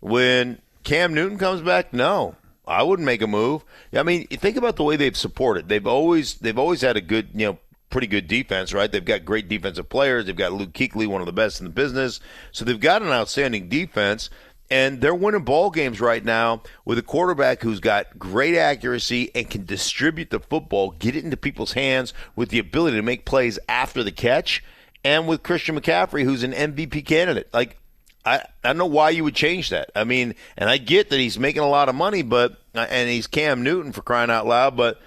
When 0.00 0.60
Cam 0.82 1.14
Newton 1.14 1.38
comes 1.38 1.62
back, 1.62 1.92
no, 1.94 2.36
I 2.66 2.82
wouldn't 2.82 3.06
make 3.06 3.22
a 3.22 3.26
move. 3.26 3.62
I 3.92 4.02
mean, 4.02 4.26
think 4.26 4.56
about 4.56 4.76
the 4.76 4.84
way 4.84 4.96
they've 4.96 5.16
supported. 5.16 5.68
They've 5.68 5.86
always 5.86 6.34
they've 6.34 6.58
always 6.58 6.82
had 6.82 6.96
a 6.96 7.00
good 7.00 7.28
you 7.32 7.46
know 7.46 7.58
pretty 7.94 8.08
good 8.08 8.26
defense, 8.26 8.74
right? 8.74 8.90
They've 8.90 9.04
got 9.04 9.24
great 9.24 9.48
defensive 9.48 9.88
players. 9.88 10.26
They've 10.26 10.34
got 10.34 10.52
Luke 10.52 10.72
Kuechly, 10.72 11.06
one 11.06 11.20
of 11.22 11.26
the 11.26 11.32
best 11.32 11.60
in 11.60 11.64
the 11.64 11.70
business. 11.70 12.18
So 12.50 12.64
they've 12.64 12.80
got 12.80 13.02
an 13.02 13.08
outstanding 13.10 13.68
defense 13.68 14.30
and 14.68 15.00
they're 15.00 15.14
winning 15.14 15.44
ball 15.44 15.70
games 15.70 16.00
right 16.00 16.24
now 16.24 16.64
with 16.84 16.98
a 16.98 17.02
quarterback 17.02 17.62
who's 17.62 17.78
got 17.78 18.18
great 18.18 18.56
accuracy 18.56 19.30
and 19.32 19.48
can 19.48 19.64
distribute 19.64 20.30
the 20.30 20.40
football, 20.40 20.90
get 20.90 21.14
it 21.14 21.22
into 21.22 21.36
people's 21.36 21.74
hands 21.74 22.12
with 22.34 22.48
the 22.48 22.58
ability 22.58 22.96
to 22.96 23.02
make 23.04 23.24
plays 23.24 23.60
after 23.68 24.02
the 24.02 24.10
catch, 24.10 24.64
and 25.04 25.28
with 25.28 25.44
Christian 25.44 25.78
McCaffrey, 25.78 26.24
who's 26.24 26.42
an 26.42 26.52
MVP 26.52 27.06
candidate. 27.06 27.48
Like, 27.52 27.78
I, 28.24 28.38
I 28.64 28.68
don't 28.70 28.78
know 28.78 28.86
why 28.86 29.10
you 29.10 29.22
would 29.22 29.36
change 29.36 29.70
that. 29.70 29.92
I 29.94 30.02
mean, 30.02 30.34
and 30.56 30.68
I 30.68 30.78
get 30.78 31.10
that 31.10 31.20
he's 31.20 31.38
making 31.38 31.62
a 31.62 31.68
lot 31.68 31.88
of 31.88 31.94
money, 31.94 32.22
but 32.22 32.60
uh, 32.74 32.86
and 32.90 33.08
he's 33.08 33.28
Cam 33.28 33.62
Newton 33.62 33.92
for 33.92 34.02
crying 34.02 34.30
out 34.30 34.48
loud, 34.48 34.76
but 34.76 34.98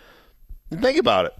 think 0.72 0.98
about 0.98 1.26
it. 1.26 1.34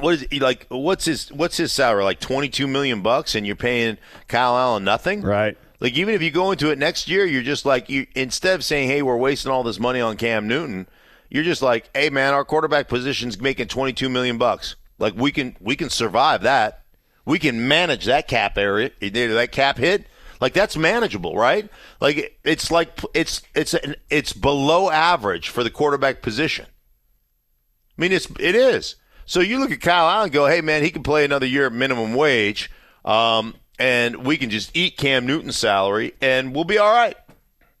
What 0.00 0.14
is 0.14 0.26
he 0.30 0.40
like? 0.40 0.66
What's 0.68 1.04
his 1.04 1.32
What's 1.32 1.56
his 1.56 1.72
salary? 1.72 2.04
Like 2.04 2.20
twenty 2.20 2.48
two 2.48 2.66
million 2.66 3.02
bucks, 3.02 3.34
and 3.34 3.46
you're 3.46 3.56
paying 3.56 3.98
Kyle 4.28 4.56
Allen 4.56 4.84
nothing, 4.84 5.22
right? 5.22 5.56
Like 5.80 5.94
even 5.94 6.14
if 6.14 6.22
you 6.22 6.30
go 6.30 6.50
into 6.50 6.70
it 6.70 6.78
next 6.78 7.08
year, 7.08 7.24
you're 7.24 7.42
just 7.42 7.64
like 7.64 7.88
you 7.88 8.06
instead 8.14 8.54
of 8.54 8.64
saying, 8.64 8.88
"Hey, 8.88 9.02
we're 9.02 9.16
wasting 9.16 9.50
all 9.50 9.62
this 9.62 9.78
money 9.78 10.00
on 10.00 10.16
Cam 10.16 10.48
Newton," 10.48 10.86
you're 11.28 11.44
just 11.44 11.62
like, 11.62 11.90
"Hey, 11.94 12.10
man, 12.10 12.34
our 12.34 12.44
quarterback 12.44 12.88
position's 12.88 13.40
making 13.40 13.68
22 13.68 14.08
million 14.08 14.38
bucks. 14.38 14.76
Like 14.98 15.14
we 15.14 15.32
can 15.32 15.56
we 15.60 15.76
can 15.76 15.90
survive 15.90 16.42
that. 16.42 16.82
We 17.24 17.38
can 17.38 17.68
manage 17.68 18.06
that 18.06 18.26
cap 18.26 18.56
area, 18.56 18.90
that 19.00 19.48
cap 19.52 19.78
hit. 19.78 20.06
Like 20.40 20.52
that's 20.52 20.76
manageable, 20.76 21.36
right? 21.36 21.68
Like 22.00 22.38
it's 22.44 22.70
like 22.70 22.98
it's 23.14 23.42
it's 23.54 23.74
it's 24.08 24.32
below 24.32 24.90
average 24.90 25.48
for 25.48 25.62
the 25.62 25.70
quarterback 25.70 26.22
position. 26.22 26.66
I 26.66 28.00
mean, 28.00 28.12
it's 28.12 28.28
it 28.38 28.54
is. 28.54 28.96
So 29.28 29.40
you 29.40 29.58
look 29.58 29.70
at 29.70 29.82
Kyle 29.82 30.08
Allen, 30.08 30.30
go, 30.30 30.46
"Hey, 30.46 30.62
man, 30.62 30.82
he 30.82 30.90
can 30.90 31.02
play 31.02 31.22
another 31.22 31.44
year 31.44 31.66
at 31.66 31.72
minimum 31.72 32.14
wage." 32.14 32.70
Um, 33.04 33.54
and 33.78 34.24
we 34.24 34.38
can 34.38 34.48
just 34.48 34.74
eat 34.74 34.96
Cam 34.96 35.26
Newton's 35.26 35.56
salary, 35.56 36.14
and 36.22 36.54
we'll 36.54 36.64
be 36.64 36.78
all 36.78 36.90
right. 36.90 37.14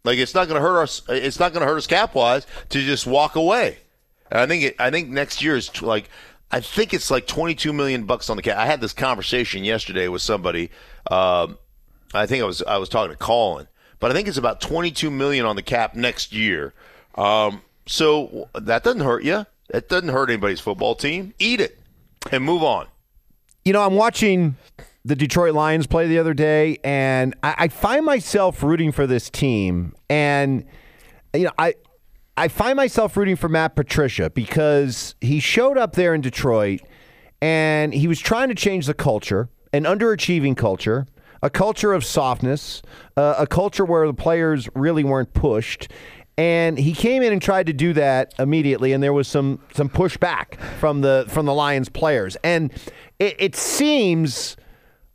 Like 0.04 0.18
it's 0.18 0.34
not 0.34 0.46
going 0.46 0.60
to 0.60 0.66
hurt 0.66 0.82
us. 0.82 1.02
It's 1.08 1.40
not 1.40 1.54
going 1.54 1.62
to 1.62 1.66
hurt 1.66 1.78
us 1.78 1.86
cap 1.86 2.14
wise 2.14 2.46
to 2.68 2.80
just 2.82 3.06
walk 3.06 3.34
away. 3.34 3.78
And 4.30 4.40
I 4.40 4.46
think 4.46 4.62
it, 4.62 4.76
I 4.78 4.90
think 4.90 5.08
next 5.08 5.42
year 5.42 5.56
is 5.56 5.80
like 5.80 6.10
I 6.50 6.60
think 6.60 6.92
it's 6.92 7.10
like 7.10 7.26
twenty 7.26 7.54
two 7.54 7.72
million 7.72 8.04
bucks 8.04 8.28
on 8.28 8.36
the 8.36 8.42
cap. 8.42 8.58
I 8.58 8.66
had 8.66 8.82
this 8.82 8.92
conversation 8.92 9.64
yesterday 9.64 10.06
with 10.08 10.20
somebody. 10.20 10.70
Um, 11.10 11.56
I 12.12 12.26
think 12.26 12.42
I 12.42 12.46
was 12.46 12.62
I 12.62 12.76
was 12.76 12.90
talking 12.90 13.10
to 13.10 13.18
Colin, 13.18 13.68
but 14.00 14.10
I 14.10 14.14
think 14.14 14.28
it's 14.28 14.36
about 14.36 14.60
twenty 14.60 14.90
two 14.90 15.10
million 15.10 15.46
on 15.46 15.56
the 15.56 15.62
cap 15.62 15.94
next 15.94 16.30
year. 16.30 16.74
Um, 17.14 17.62
so 17.86 18.50
that 18.54 18.84
doesn't 18.84 19.00
hurt 19.00 19.24
you. 19.24 19.46
That 19.68 19.88
doesn't 19.88 20.08
hurt 20.08 20.30
anybody's 20.30 20.60
football 20.60 20.94
team. 20.94 21.34
Eat 21.38 21.60
it 21.60 21.78
and 22.32 22.44
move 22.44 22.62
on. 22.62 22.86
You 23.64 23.72
know, 23.72 23.84
I'm 23.84 23.94
watching 23.94 24.56
the 25.04 25.14
Detroit 25.14 25.54
Lions 25.54 25.86
play 25.86 26.06
the 26.06 26.18
other 26.18 26.34
day, 26.34 26.78
and 26.82 27.34
I, 27.42 27.54
I 27.58 27.68
find 27.68 28.04
myself 28.04 28.62
rooting 28.62 28.92
for 28.92 29.06
this 29.06 29.28
team. 29.30 29.94
And 30.08 30.64
you 31.34 31.44
know, 31.44 31.52
I 31.58 31.74
I 32.36 32.48
find 32.48 32.76
myself 32.76 33.16
rooting 33.16 33.36
for 33.36 33.48
Matt 33.48 33.74
Patricia 33.74 34.30
because 34.30 35.14
he 35.20 35.40
showed 35.40 35.76
up 35.76 35.94
there 35.94 36.14
in 36.14 36.20
Detroit 36.20 36.80
and 37.42 37.92
he 37.92 38.06
was 38.06 38.20
trying 38.20 38.48
to 38.48 38.54
change 38.54 38.86
the 38.86 38.94
culture, 38.94 39.48
an 39.72 39.84
underachieving 39.84 40.56
culture, 40.56 41.06
a 41.42 41.50
culture 41.50 41.92
of 41.92 42.04
softness, 42.04 42.82
uh, 43.16 43.34
a 43.38 43.46
culture 43.46 43.84
where 43.84 44.06
the 44.06 44.14
players 44.14 44.68
really 44.74 45.04
weren't 45.04 45.32
pushed. 45.34 45.90
And 46.38 46.78
he 46.78 46.92
came 46.94 47.24
in 47.24 47.32
and 47.32 47.42
tried 47.42 47.66
to 47.66 47.72
do 47.72 47.92
that 47.94 48.32
immediately, 48.38 48.92
and 48.92 49.02
there 49.02 49.12
was 49.12 49.26
some 49.26 49.58
some 49.74 49.88
pushback 49.88 50.60
from 50.78 51.00
the 51.00 51.26
from 51.28 51.46
the 51.46 51.52
Lions 51.52 51.88
players. 51.88 52.36
And 52.44 52.72
it, 53.18 53.34
it 53.40 53.56
seems 53.56 54.56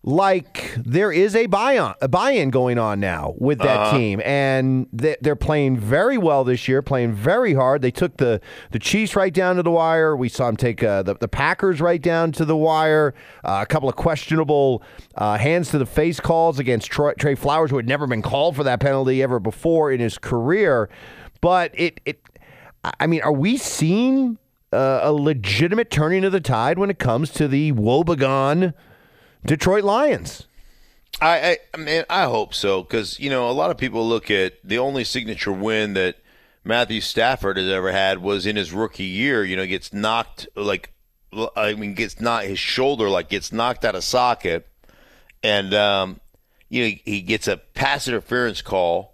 like 0.06 0.76
there 0.78 1.14
is 1.14 1.34
a 1.34 1.46
buy-on, 1.46 1.96
a 2.02 2.10
buy-in 2.10 2.50
going 2.50 2.78
on 2.78 3.00
now 3.00 3.34
with 3.38 3.60
that 3.60 3.80
uh-huh. 3.80 3.98
team, 3.98 4.22
and 4.26 4.88
they're 4.92 5.36
playing 5.38 5.78
very 5.78 6.18
well 6.18 6.44
this 6.44 6.68
year, 6.68 6.82
playing 6.82 7.14
very 7.14 7.54
hard. 7.54 7.82
They 7.82 7.92
took 7.92 8.18
the 8.18 8.42
the 8.72 8.80
Chiefs 8.80 9.16
right 9.16 9.34
down 9.34 9.56
to 9.56 9.64
the 9.64 9.72
wire. 9.72 10.16
We 10.18 10.28
saw 10.28 10.48
them 10.48 10.58
take 10.58 10.84
uh, 10.84 11.04
the 11.04 11.16
the 11.16 11.30
Packers 11.30 11.80
right 11.80 12.02
down 12.02 12.34
to 12.34 12.44
the 12.44 12.58
wire. 12.58 13.14
Uh, 13.46 13.60
a 13.62 13.66
couple 13.66 13.88
of 13.88 13.96
questionable 13.96 14.84
uh, 15.16 15.38
hands 15.38 15.70
to 15.72 15.78
the 15.78 15.86
face 15.86 16.20
calls 16.20 16.60
against 16.60 16.92
Troy, 16.92 17.14
Trey 17.14 17.36
Flowers, 17.36 17.70
who 17.70 17.78
had 17.78 17.88
never 17.88 18.06
been 18.06 18.22
called 18.22 18.58
for 18.58 18.64
that 18.66 18.82
penalty 18.82 19.24
ever 19.24 19.40
before 19.40 19.90
in 19.90 20.02
his 20.02 20.18
career. 20.18 20.90
But 21.40 21.72
it 21.76 22.02
it, 22.04 22.20
I 23.00 23.08
mean, 23.08 23.22
are 23.22 23.32
we 23.32 23.56
seeing 23.56 24.38
uh, 24.74 25.00
a 25.02 25.14
legitimate 25.14 25.90
turning 25.90 26.26
of 26.26 26.34
the 26.34 26.42
tide 26.42 26.78
when 26.78 26.90
it 26.90 27.00
comes 27.00 27.30
to 27.32 27.48
the 27.48 27.72
woebegone? 27.72 28.74
Detroit 29.46 29.84
Lions. 29.84 30.48
I, 31.22 31.28
I, 31.28 31.58
I 31.74 31.78
mean, 31.78 32.04
I 32.10 32.24
hope 32.24 32.54
so 32.54 32.82
because 32.82 33.20
you 33.20 33.30
know 33.30 33.50
a 33.50 33.52
lot 33.52 33.72
of 33.72 33.78
people 33.78 34.08
look 34.08 34.32
at 34.32 34.54
the 34.64 34.80
only 34.80 35.04
signature 35.04 35.52
win 35.52 35.94
that 35.94 36.18
Matthew 36.64 37.02
Stafford 37.02 37.58
has 37.58 37.70
ever 37.70 37.92
had 37.92 38.20
was 38.20 38.46
in 38.46 38.56
his 38.56 38.74
rookie 38.74 39.04
year. 39.04 39.44
You 39.44 39.56
know, 39.56 39.66
gets 39.66 39.94
knocked 39.94 40.48
like 40.56 40.92
I 41.56 41.74
mean, 41.74 41.94
gets 41.94 42.20
not 42.20 42.46
his 42.46 42.60
shoulder 42.60 43.10
like 43.10 43.30
gets 43.30 43.52
knocked 43.52 43.86
out 43.86 43.96
of 43.96 44.04
socket, 44.04 44.68
and 45.44 45.74
um, 45.74 46.20
you 46.70 46.84
know 46.84 46.96
he 47.06 47.22
gets 47.22 47.48
a 47.48 47.58
pass 47.58 48.08
interference 48.08 48.62
call. 48.62 49.14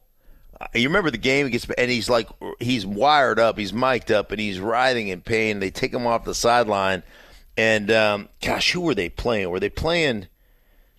You 0.73 0.89
remember 0.89 1.09
the 1.09 1.17
game? 1.17 1.45
He 1.45 1.51
gets 1.51 1.69
and 1.69 1.89
he's 1.89 2.09
like 2.09 2.27
he's 2.59 2.85
wired 2.85 3.39
up, 3.39 3.57
he's 3.57 3.73
mic'd 3.73 4.11
up, 4.11 4.31
and 4.31 4.39
he's 4.39 4.59
writhing 4.59 5.07
in 5.09 5.21
pain. 5.21 5.59
They 5.59 5.71
take 5.71 5.93
him 5.93 6.05
off 6.05 6.25
the 6.25 6.35
sideline 6.35 7.03
and 7.57 7.91
um, 7.91 8.29
gosh, 8.41 8.71
who 8.71 8.81
were 8.81 8.95
they 8.95 9.09
playing? 9.09 9.49
Were 9.49 9.59
they 9.59 9.69
playing? 9.69 10.27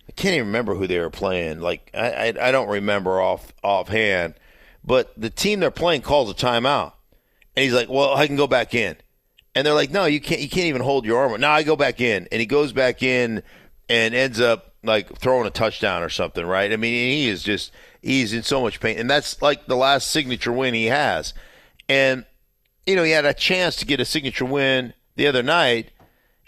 I 0.07 0.11
can't 0.13 0.35
even 0.35 0.47
remember 0.47 0.75
who 0.75 0.87
they 0.87 0.99
were 0.99 1.09
playing. 1.09 1.59
Like 1.59 1.89
I, 1.93 2.09
I, 2.11 2.47
I 2.47 2.51
don't 2.51 2.69
remember 2.69 3.21
off 3.21 3.53
offhand. 3.63 4.35
But 4.83 5.13
the 5.15 5.29
team 5.29 5.59
they're 5.59 5.71
playing 5.71 6.01
calls 6.01 6.29
a 6.29 6.33
timeout, 6.33 6.93
and 7.55 7.63
he's 7.63 7.73
like, 7.73 7.89
"Well, 7.89 8.15
I 8.15 8.27
can 8.27 8.35
go 8.35 8.47
back 8.47 8.73
in." 8.73 8.97
And 9.53 9.65
they're 9.65 9.73
like, 9.73 9.91
"No, 9.91 10.05
you 10.05 10.19
can't. 10.19 10.41
You 10.41 10.49
can't 10.49 10.67
even 10.67 10.81
hold 10.81 11.05
your 11.05 11.19
arm." 11.19 11.39
No, 11.39 11.49
I 11.49 11.63
go 11.63 11.75
back 11.75 12.01
in, 12.01 12.27
and 12.31 12.39
he 12.39 12.45
goes 12.45 12.73
back 12.73 13.03
in, 13.03 13.43
and 13.89 14.15
ends 14.15 14.39
up 14.39 14.73
like 14.83 15.15
throwing 15.17 15.45
a 15.45 15.51
touchdown 15.51 16.01
or 16.01 16.09
something, 16.09 16.45
right? 16.45 16.71
I 16.71 16.77
mean, 16.77 16.93
he 16.93 17.29
is 17.29 17.43
just 17.43 17.71
he's 18.01 18.33
in 18.33 18.43
so 18.43 18.61
much 18.61 18.79
pain, 18.79 18.97
and 18.97 19.09
that's 19.09 19.41
like 19.41 19.67
the 19.67 19.75
last 19.75 20.09
signature 20.09 20.51
win 20.51 20.73
he 20.73 20.85
has. 20.85 21.33
And 21.87 22.25
you 22.85 22.95
know, 22.95 23.03
he 23.03 23.11
had 23.11 23.25
a 23.25 23.33
chance 23.33 23.75
to 23.77 23.85
get 23.85 23.99
a 23.99 24.05
signature 24.05 24.45
win 24.45 24.93
the 25.15 25.27
other 25.27 25.43
night, 25.43 25.91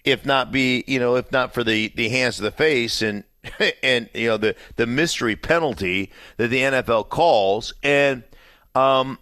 if 0.04 0.26
not 0.26 0.52
be 0.52 0.84
you 0.88 1.00
know 1.00 1.16
if 1.16 1.32
not 1.32 1.54
for 1.54 1.64
the 1.64 1.92
the 1.96 2.10
hands 2.10 2.38
to 2.38 2.42
the 2.42 2.52
face 2.52 3.02
and 3.02 3.24
and 3.84 4.10
you 4.14 4.28
know 4.28 4.38
the 4.38 4.56
the 4.76 4.86
mystery 4.86 5.36
penalty 5.36 6.12
that 6.38 6.50
the 6.50 6.60
NFL 6.60 7.10
calls 7.10 7.74
and 7.84 8.24
um 8.76 9.18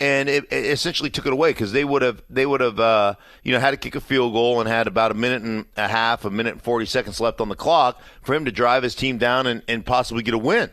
and 0.00 0.30
it, 0.30 0.44
it 0.50 0.64
essentially 0.66 1.10
took 1.10 1.26
it 1.26 1.32
away 1.32 1.50
because 1.50 1.72
they 1.72 1.84
would 1.84 2.02
have 2.02 2.22
they 2.30 2.46
would 2.46 2.62
have 2.62 2.80
uh, 2.80 3.14
you 3.42 3.52
know 3.52 3.60
had 3.60 3.72
to 3.72 3.76
kick 3.76 3.94
a 3.94 4.00
field 4.00 4.32
goal 4.32 4.60
and 4.60 4.68
had 4.68 4.86
about 4.86 5.10
a 5.10 5.14
minute 5.14 5.42
and 5.42 5.66
a 5.76 5.86
half 5.86 6.24
a 6.24 6.30
minute 6.30 6.54
and 6.54 6.62
40 6.62 6.86
seconds 6.86 7.20
left 7.20 7.40
on 7.40 7.48
the 7.48 7.54
clock 7.54 8.00
for 8.22 8.34
him 8.34 8.46
to 8.46 8.52
drive 8.52 8.82
his 8.82 8.94
team 8.94 9.18
down 9.18 9.46
and, 9.46 9.62
and 9.68 9.84
possibly 9.84 10.22
get 10.22 10.34
a 10.34 10.38
win. 10.38 10.70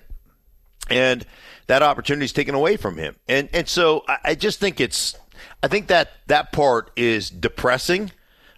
And 0.89 1.25
that 1.67 1.83
opportunity 1.83 2.23
is 2.23 2.31
taken 2.31 2.55
away 2.55 2.77
from 2.77 2.97
him. 2.97 3.17
And 3.27 3.49
and 3.51 3.67
so 3.67 4.05
I, 4.07 4.17
I 4.23 4.35
just 4.35 4.59
think 4.59 4.79
it's 4.79 5.17
I 5.61 5.67
think 5.67 5.87
that 5.87 6.11
that 6.27 6.53
part 6.53 6.91
is 6.95 7.29
depressing 7.29 8.11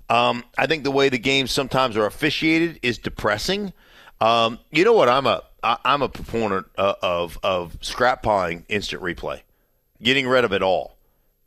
um, 0.10 0.44
I 0.58 0.68
think 0.68 0.84
the 0.84 0.92
way 0.92 1.10
the 1.10 1.20
games 1.20 1.52
sometimes 1.52 1.96
are 1.98 2.06
officiated 2.06 2.80
is 2.82 2.98
depressing. 2.98 3.74
Um, 4.20 4.60
you 4.72 4.84
know 4.84 4.94
what? 4.94 5.10
I'm 5.10 5.26
a 5.26 5.44
I'm 5.64 6.02
a 6.02 6.10
proponent 6.10 6.68
uh, 6.78 6.96
of 7.02 7.38
of 7.44 7.78
scrap 7.82 8.24
pawing 8.24 8.66
instant 8.70 9.02
replay, 9.02 9.42
getting 10.02 10.28
rid 10.28 10.44
of 10.44 10.54
it 10.54 10.62
all. 10.64 10.98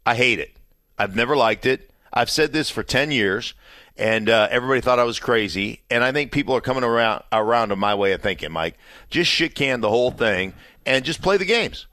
I 0.06 0.14
hate 0.14 0.38
it. 0.38 0.56
I've 0.98 1.16
never 1.16 1.36
liked 1.36 1.66
it. 1.66 1.90
I've 2.12 2.30
said 2.30 2.52
this 2.52 2.70
for 2.70 2.82
ten 2.82 3.10
years, 3.10 3.54
and 3.96 4.28
uh, 4.28 4.48
everybody 4.50 4.80
thought 4.80 4.98
I 4.98 5.04
was 5.04 5.18
crazy. 5.18 5.82
And 5.90 6.04
I 6.04 6.12
think 6.12 6.32
people 6.32 6.54
are 6.54 6.60
coming 6.60 6.84
around 6.84 7.24
around 7.32 7.70
to 7.70 7.76
my 7.76 7.94
way 7.94 8.12
of 8.12 8.22
thinking, 8.22 8.52
Mike. 8.52 8.78
Just 9.10 9.30
shit 9.30 9.54
can 9.54 9.80
the 9.80 9.88
whole 9.88 10.10
thing 10.10 10.54
and 10.86 11.04
just 11.04 11.22
play 11.22 11.36
the 11.36 11.44
games. 11.44 11.86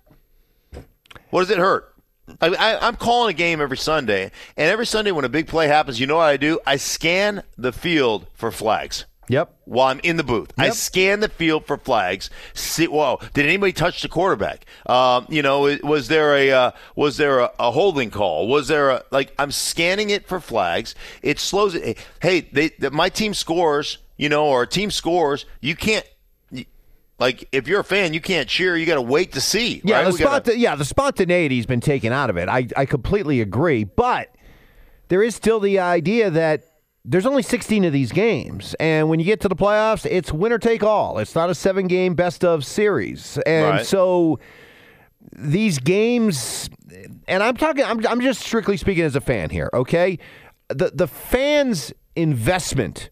What 1.30 1.42
does 1.42 1.50
it 1.50 1.58
hurt? 1.58 1.94
I, 2.42 2.88
am 2.88 2.96
calling 2.96 3.32
a 3.34 3.38
game 3.38 3.62
every 3.62 3.78
Sunday, 3.78 4.32
and 4.58 4.72
every 4.72 4.86
Sunday 4.86 5.12
when 5.12 5.26
a 5.26 5.30
big 5.30 5.48
play 5.48 5.68
happens, 5.68 6.00
you 6.00 6.08
know 6.08 6.18
what 6.18 6.24
I 6.24 6.38
do? 6.38 6.60
I 6.66 6.78
scan 6.78 7.44
the 7.58 7.72
field 7.72 8.28
for 8.34 8.52
flags. 8.52 9.06
Yep. 9.30 9.54
While 9.66 9.88
I'm 9.90 10.00
in 10.00 10.18
the 10.18 10.24
booth, 10.24 10.52
I 10.58 10.72
scan 10.72 11.20
the 11.20 11.30
field 11.30 11.68
for 11.68 11.78
flags. 11.78 12.32
See, 12.56 12.88
whoa, 12.88 13.20
did 13.36 13.46
anybody 13.46 13.72
touch 13.72 14.02
the 14.02 14.10
quarterback? 14.10 14.66
Um, 14.88 15.28
you 15.30 15.44
know, 15.44 15.78
was 15.84 16.08
there 16.08 16.36
a 16.36 16.52
uh, 16.52 16.72
was 16.96 17.18
there 17.18 17.40
a, 17.40 17.52
a 17.60 17.70
holding 17.70 18.10
call? 18.10 18.48
Was 18.48 18.68
there 18.68 18.90
a 18.90 19.04
like? 19.12 19.32
I'm 19.38 19.52
scanning 19.52 20.10
it 20.10 20.28
for 20.28 20.40
flags. 20.40 20.96
It 21.22 21.38
slows 21.38 21.76
it. 21.76 22.00
Hey, 22.20 22.42
they, 22.42 22.70
the, 22.70 22.90
my 22.90 23.10
team 23.10 23.36
scores. 23.36 24.00
You 24.18 24.28
know, 24.28 24.48
or 24.48 24.64
a 24.64 24.68
team 24.68 24.92
scores. 24.92 25.46
You 25.62 25.78
can't. 25.78 26.06
Like 27.20 27.48
if 27.52 27.68
you're 27.68 27.82
a 27.82 27.84
fan, 27.84 28.14
you 28.14 28.22
can't 28.22 28.48
cheer. 28.48 28.76
You 28.78 28.86
got 28.86 28.96
to 28.96 29.02
wait 29.02 29.34
to 29.34 29.42
see. 29.42 29.82
Yeah, 29.84 29.98
right? 29.98 30.06
the 30.06 30.12
We 30.14 30.18
gotta- 30.20 30.58
yeah, 30.58 30.76
the 30.76 30.86
spontaneity's 30.86 31.66
been 31.66 31.82
taken 31.82 32.14
out 32.14 32.30
of 32.30 32.38
it. 32.38 32.48
I, 32.50 32.68
I 32.78 32.86
completely 32.86 33.42
agree. 33.42 33.84
But 33.84 34.34
there 35.10 35.22
is 35.22 35.36
still 35.36 35.60
the 35.60 35.80
idea 35.80 36.30
that 36.30 36.64
there's 37.06 37.26
only 37.26 37.42
16 37.44 37.86
of 37.86 37.94
these 37.94 38.12
games. 38.12 38.76
And 38.80 39.10
when 39.10 39.20
you 39.20 39.26
get 39.26 39.42
to 39.42 39.48
the 39.50 39.56
playoffs, 39.56 40.06
it's 40.10 40.32
winner 40.32 40.60
take 40.60 40.84
all. 40.84 41.18
It's 41.18 41.34
not 41.36 41.50
a 41.50 41.56
seven 41.56 41.88
game 41.88 42.14
best 42.14 42.44
of 42.46 42.66
series. 42.66 43.38
And 43.46 43.66
Right. 43.78 43.86
so 43.86 44.40
these 45.36 45.80
games, 45.80 46.70
and 47.28 47.42
I'm 47.44 47.56
talking, 47.58 47.84
I'm, 47.84 48.06
I'm 48.08 48.22
just 48.22 48.42
strictly 48.42 48.78
speaking 48.78 49.04
as 49.04 49.16
a 49.16 49.22
fan 49.22 49.50
here, 49.50 49.70
okay? 49.74 50.20
The, 50.70 50.92
the 50.94 51.08
fans' 51.08 51.92
investment 52.16 53.10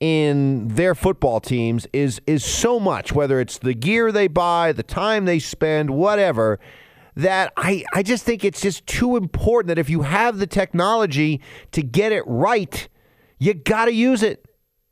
in 0.00 0.68
their 0.68 0.94
football 0.94 1.40
teams 1.40 1.86
is 1.92 2.20
is 2.26 2.44
so 2.44 2.78
much 2.78 3.12
whether 3.12 3.40
it's 3.40 3.58
the 3.58 3.74
gear 3.74 4.12
they 4.12 4.28
buy 4.28 4.70
the 4.70 4.82
time 4.82 5.24
they 5.24 5.40
spend 5.40 5.90
whatever 5.90 6.60
that 7.16 7.52
I, 7.56 7.84
I 7.92 8.04
just 8.04 8.24
think 8.24 8.44
it's 8.44 8.60
just 8.60 8.86
too 8.86 9.16
important 9.16 9.68
that 9.68 9.78
if 9.78 9.90
you 9.90 10.02
have 10.02 10.38
the 10.38 10.46
technology 10.46 11.40
to 11.72 11.82
get 11.82 12.12
it 12.12 12.22
right 12.26 12.88
you 13.40 13.54
got 13.54 13.86
to 13.86 13.92
use 13.92 14.22
it 14.22 14.47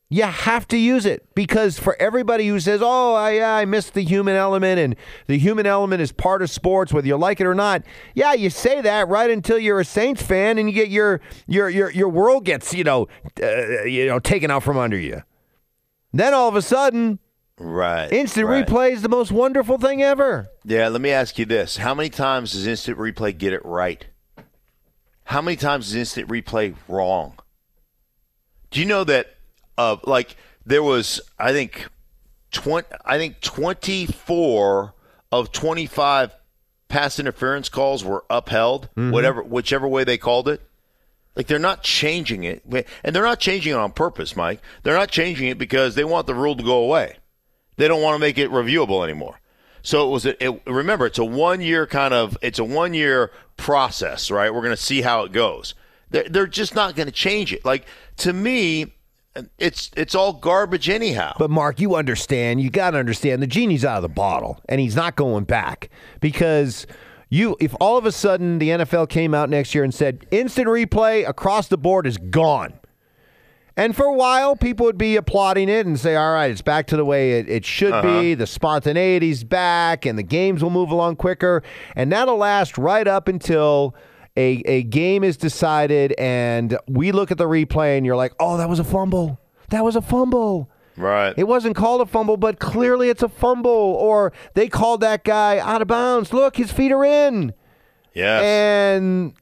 you 0.08 0.22
have 0.22 0.68
to 0.68 0.76
use 0.76 1.04
it 1.04 1.34
because 1.34 1.78
for 1.78 1.96
everybody 1.98 2.46
who 2.46 2.60
says, 2.60 2.80
"Oh, 2.82 3.14
I, 3.14 3.60
I 3.60 3.64
missed 3.64 3.94
the 3.94 4.02
human 4.02 4.36
element," 4.36 4.78
and 4.78 4.96
the 5.26 5.36
human 5.36 5.66
element 5.66 6.00
is 6.00 6.12
part 6.12 6.42
of 6.42 6.50
sports, 6.50 6.92
whether 6.92 7.06
you 7.06 7.16
like 7.16 7.40
it 7.40 7.46
or 7.46 7.54
not. 7.54 7.82
Yeah, 8.14 8.32
you 8.32 8.48
say 8.48 8.80
that 8.80 9.08
right 9.08 9.30
until 9.30 9.58
you're 9.58 9.80
a 9.80 9.84
Saints 9.84 10.22
fan 10.22 10.58
and 10.58 10.68
you 10.68 10.74
get 10.74 10.90
your 10.90 11.20
your 11.48 11.68
your 11.68 11.90
your 11.90 12.08
world 12.08 12.44
gets 12.44 12.72
you 12.72 12.84
know 12.84 13.08
uh, 13.42 13.82
you 13.82 14.06
know 14.06 14.20
taken 14.20 14.50
out 14.50 14.62
from 14.62 14.76
under 14.76 14.98
you. 14.98 15.22
Then 16.12 16.34
all 16.34 16.48
of 16.48 16.54
a 16.54 16.62
sudden, 16.62 17.18
right. 17.58 18.10
instant 18.12 18.46
right. 18.46 18.64
replay 18.64 18.92
is 18.92 19.02
the 19.02 19.08
most 19.08 19.32
wonderful 19.32 19.76
thing 19.76 20.02
ever. 20.02 20.46
Yeah, 20.64 20.86
let 20.86 21.00
me 21.00 21.10
ask 21.10 21.36
you 21.36 21.46
this: 21.46 21.78
How 21.78 21.94
many 21.94 22.10
times 22.10 22.52
does 22.52 22.66
instant 22.68 22.96
replay 22.96 23.36
get 23.36 23.52
it 23.52 23.64
right? 23.64 24.06
How 25.24 25.42
many 25.42 25.56
times 25.56 25.88
is 25.88 25.96
instant 25.96 26.28
replay 26.28 26.76
wrong? 26.86 27.34
Do 28.70 28.78
you 28.78 28.86
know 28.86 29.02
that? 29.02 29.35
Uh, 29.78 29.96
like 30.04 30.36
there 30.64 30.82
was, 30.82 31.20
I 31.38 31.52
think, 31.52 31.86
twenty. 32.50 32.88
I 33.04 33.18
think 33.18 33.40
twenty-four 33.40 34.94
of 35.32 35.52
twenty-five 35.52 36.34
pass 36.88 37.18
interference 37.18 37.68
calls 37.68 38.04
were 38.04 38.24
upheld. 38.30 38.88
Whatever, 39.12 39.42
whichever 39.42 39.86
way 39.88 40.04
they 40.04 40.18
called 40.18 40.48
it. 40.48 40.62
Like 41.34 41.48
they're 41.48 41.58
not 41.58 41.82
changing 41.82 42.44
it, 42.44 42.62
and 43.04 43.14
they're 43.14 43.22
not 43.22 43.40
changing 43.40 43.72
it 43.72 43.76
on 43.76 43.92
purpose, 43.92 44.34
Mike. 44.34 44.62
They're 44.82 44.96
not 44.96 45.10
changing 45.10 45.48
it 45.48 45.58
because 45.58 45.94
they 45.94 46.04
want 46.04 46.26
the 46.26 46.34
rule 46.34 46.56
to 46.56 46.62
go 46.62 46.78
away. 46.78 47.18
They 47.76 47.88
don't 47.88 48.00
want 48.00 48.14
to 48.14 48.18
make 48.18 48.38
it 48.38 48.50
reviewable 48.50 49.04
anymore. 49.04 49.38
So 49.82 50.08
it 50.08 50.10
was. 50.10 50.24
A, 50.24 50.42
it, 50.42 50.62
remember, 50.66 51.04
it's 51.04 51.18
a 51.18 51.24
one 51.24 51.60
year 51.60 51.86
kind 51.86 52.14
of. 52.14 52.38
It's 52.40 52.58
a 52.58 52.64
one 52.64 52.94
year 52.94 53.30
process, 53.58 54.30
right? 54.30 54.52
We're 54.52 54.62
going 54.62 54.74
to 54.74 54.82
see 54.82 55.02
how 55.02 55.24
it 55.24 55.32
goes. 55.32 55.74
They're, 56.08 56.26
they're 56.26 56.46
just 56.46 56.74
not 56.74 56.96
going 56.96 57.06
to 57.06 57.12
change 57.12 57.52
it. 57.52 57.66
Like 57.66 57.84
to 58.18 58.32
me, 58.32 58.94
it's 59.58 59.90
it's 59.96 60.14
all 60.14 60.32
garbage 60.32 60.88
anyhow. 60.88 61.34
But 61.38 61.50
Mark, 61.50 61.80
you 61.80 61.94
understand. 61.94 62.60
You 62.60 62.70
got 62.70 62.92
to 62.92 62.98
understand. 62.98 63.42
The 63.42 63.46
genie's 63.46 63.84
out 63.84 63.96
of 63.96 64.02
the 64.02 64.08
bottle, 64.08 64.60
and 64.68 64.80
he's 64.80 64.96
not 64.96 65.16
going 65.16 65.44
back 65.44 65.90
because 66.20 66.86
you. 67.28 67.56
If 67.60 67.74
all 67.80 67.96
of 67.98 68.06
a 68.06 68.12
sudden 68.12 68.58
the 68.58 68.70
NFL 68.70 69.08
came 69.08 69.34
out 69.34 69.50
next 69.50 69.74
year 69.74 69.84
and 69.84 69.94
said 69.94 70.26
instant 70.30 70.66
replay 70.68 71.28
across 71.28 71.68
the 71.68 71.78
board 71.78 72.06
is 72.06 72.18
gone, 72.18 72.74
and 73.76 73.94
for 73.94 74.06
a 74.06 74.12
while 74.12 74.56
people 74.56 74.86
would 74.86 74.98
be 74.98 75.16
applauding 75.16 75.68
it 75.68 75.86
and 75.86 75.98
say, 75.98 76.16
"All 76.16 76.32
right, 76.32 76.50
it's 76.50 76.62
back 76.62 76.86
to 76.88 76.96
the 76.96 77.04
way 77.04 77.38
it, 77.38 77.48
it 77.48 77.64
should 77.64 78.02
be. 78.02 78.32
Uh-huh. 78.32 78.38
The 78.38 78.46
spontaneity's 78.46 79.44
back, 79.44 80.06
and 80.06 80.18
the 80.18 80.22
games 80.22 80.62
will 80.62 80.70
move 80.70 80.90
along 80.90 81.16
quicker." 81.16 81.62
And 81.94 82.10
that'll 82.12 82.36
last 82.36 82.78
right 82.78 83.06
up 83.06 83.28
until. 83.28 83.94
A, 84.36 84.62
a 84.66 84.82
game 84.82 85.24
is 85.24 85.36
decided, 85.36 86.14
and 86.18 86.76
we 86.86 87.12
look 87.12 87.30
at 87.30 87.38
the 87.38 87.46
replay, 87.46 87.96
and 87.96 88.04
you're 88.04 88.16
like, 88.16 88.34
oh, 88.38 88.58
that 88.58 88.68
was 88.68 88.78
a 88.78 88.84
fumble. 88.84 89.40
That 89.70 89.82
was 89.82 89.96
a 89.96 90.02
fumble. 90.02 90.70
right. 90.96 91.34
It 91.36 91.44
wasn't 91.44 91.74
called 91.76 92.00
a 92.02 92.06
fumble, 92.06 92.36
but 92.36 92.58
clearly 92.58 93.08
it's 93.08 93.22
a 93.22 93.28
fumble. 93.28 93.70
Or 93.70 94.32
they 94.54 94.68
called 94.68 95.00
that 95.00 95.24
guy 95.24 95.58
out 95.58 95.82
of 95.82 95.88
bounds. 95.88 96.32
Look, 96.32 96.56
his 96.56 96.70
feet 96.70 96.92
are 96.92 97.04
in. 97.04 97.54
yes. 98.14 98.42
And 98.42 99.34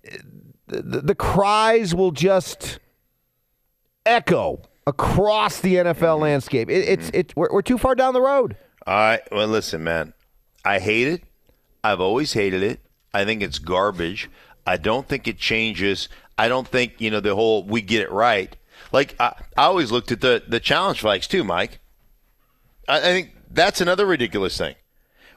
the, 0.66 1.00
the 1.00 1.14
cries 1.14 1.94
will 1.94 2.10
just 2.10 2.78
echo 4.06 4.62
across 4.86 5.60
the 5.60 5.76
NFL 5.76 6.20
landscape. 6.20 6.70
It, 6.70 6.88
it's 6.88 7.06
mm-hmm. 7.06 7.16
it's 7.16 7.36
we're, 7.36 7.52
we're 7.52 7.62
too 7.62 7.78
far 7.78 7.94
down 7.94 8.14
the 8.14 8.22
road. 8.22 8.56
All 8.86 8.94
right. 8.94 9.20
Well, 9.32 9.48
listen, 9.48 9.84
man. 9.84 10.14
I 10.64 10.78
hate 10.78 11.08
it. 11.08 11.22
I've 11.82 12.00
always 12.00 12.32
hated 12.32 12.62
it. 12.62 12.80
I 13.12 13.24
think 13.24 13.42
it's 13.42 13.58
garbage. 13.58 14.30
I 14.66 14.76
don't 14.76 15.08
think 15.08 15.28
it 15.28 15.38
changes. 15.38 16.08
I 16.38 16.48
don't 16.48 16.66
think 16.66 16.94
you 17.00 17.10
know 17.10 17.20
the 17.20 17.34
whole 17.34 17.62
we 17.64 17.82
get 17.82 18.00
it 18.02 18.10
right. 18.10 18.56
Like 18.92 19.14
I, 19.20 19.34
I 19.56 19.64
always 19.64 19.92
looked 19.92 20.10
at 20.12 20.20
the 20.20 20.42
the 20.46 20.60
challenge 20.60 21.00
flags 21.00 21.26
too, 21.26 21.44
Mike. 21.44 21.80
I, 22.88 22.98
I 22.98 23.00
think 23.00 23.30
that's 23.50 23.80
another 23.80 24.06
ridiculous 24.06 24.56
thing. 24.58 24.74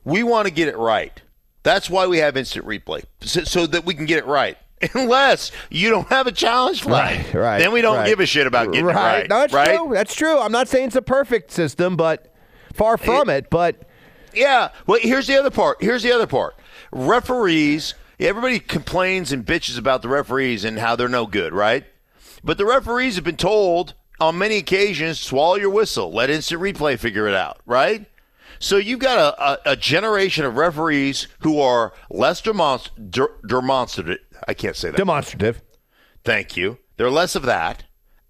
We 0.03 0.23
want 0.23 0.47
to 0.47 0.53
get 0.53 0.67
it 0.67 0.77
right. 0.77 1.21
That's 1.63 1.89
why 1.89 2.07
we 2.07 2.19
have 2.19 2.37
instant 2.37 2.65
replay, 2.65 3.03
so, 3.21 3.43
so 3.43 3.67
that 3.67 3.83
we 3.85 3.93
can 3.93 4.05
get 4.05 4.19
it 4.19 4.25
right. 4.25 4.57
Unless 4.93 5.51
you 5.69 5.89
don't 5.89 6.07
have 6.07 6.27
a 6.27 6.31
challenge 6.31 6.83
flag, 6.83 7.25
Right, 7.25 7.33
right, 7.33 7.57
Then 7.59 7.71
we 7.73 7.81
don't 7.81 7.97
right. 7.97 8.07
give 8.07 8.19
a 8.19 8.25
shit 8.25 8.47
about 8.47 8.71
getting 8.71 8.87
it 8.89 8.93
right. 8.93 9.27
No, 9.27 9.39
that's 9.39 9.51
right? 9.53 9.75
true. 9.75 9.91
That's 9.93 10.13
true. 10.15 10.39
I'm 10.39 10.51
not 10.51 10.67
saying 10.67 10.87
it's 10.87 10.95
a 10.95 11.01
perfect 11.01 11.51
system, 11.51 11.97
but 11.97 12.33
far 12.73 12.95
from 12.97 13.27
it. 13.29 13.49
But 13.49 13.81
Yeah. 14.33 14.69
Well, 14.85 14.99
here's 15.01 15.25
the 15.27 15.37
other 15.37 15.49
part. 15.49 15.81
Here's 15.81 16.03
the 16.03 16.11
other 16.11 16.27
part. 16.27 16.55
Referees. 16.91 17.95
Everybody 18.19 18.59
complains 18.59 19.31
and 19.31 19.45
bitches 19.45 19.77
about 19.77 20.01
the 20.01 20.09
referees 20.09 20.63
and 20.65 20.79
how 20.79 20.95
they're 20.95 21.07
no 21.07 21.27
good, 21.27 21.53
right? 21.53 21.85
But 22.43 22.57
the 22.57 22.65
referees 22.65 23.15
have 23.15 23.23
been 23.23 23.37
told 23.37 23.93
on 24.19 24.37
many 24.37 24.57
occasions, 24.57 25.19
swallow 25.19 25.55
your 25.55 25.69
whistle, 25.69 26.11
let 26.11 26.29
instant 26.29 26.61
replay 26.61 26.97
figure 26.97 27.27
it 27.27 27.35
out, 27.35 27.59
right? 27.65 28.07
So 28.59 28.77
you've 28.77 28.99
got 28.99 29.19
a, 29.19 29.69
a, 29.69 29.73
a 29.73 29.75
generation 29.75 30.45
of 30.45 30.57
referees 30.57 31.27
who 31.39 31.59
are 31.59 31.93
less 32.09 32.41
demonst- 32.41 32.89
der- 33.11 33.35
demonstrative. 33.45 34.19
I 34.47 34.55
can't 34.55 34.75
say 34.75 34.89
that. 34.89 34.97
demonstrative. 34.97 35.61
Thank 36.23 36.57
you. 36.57 36.79
They're 36.97 37.11
less 37.11 37.35
of 37.35 37.43
that, 37.43 37.83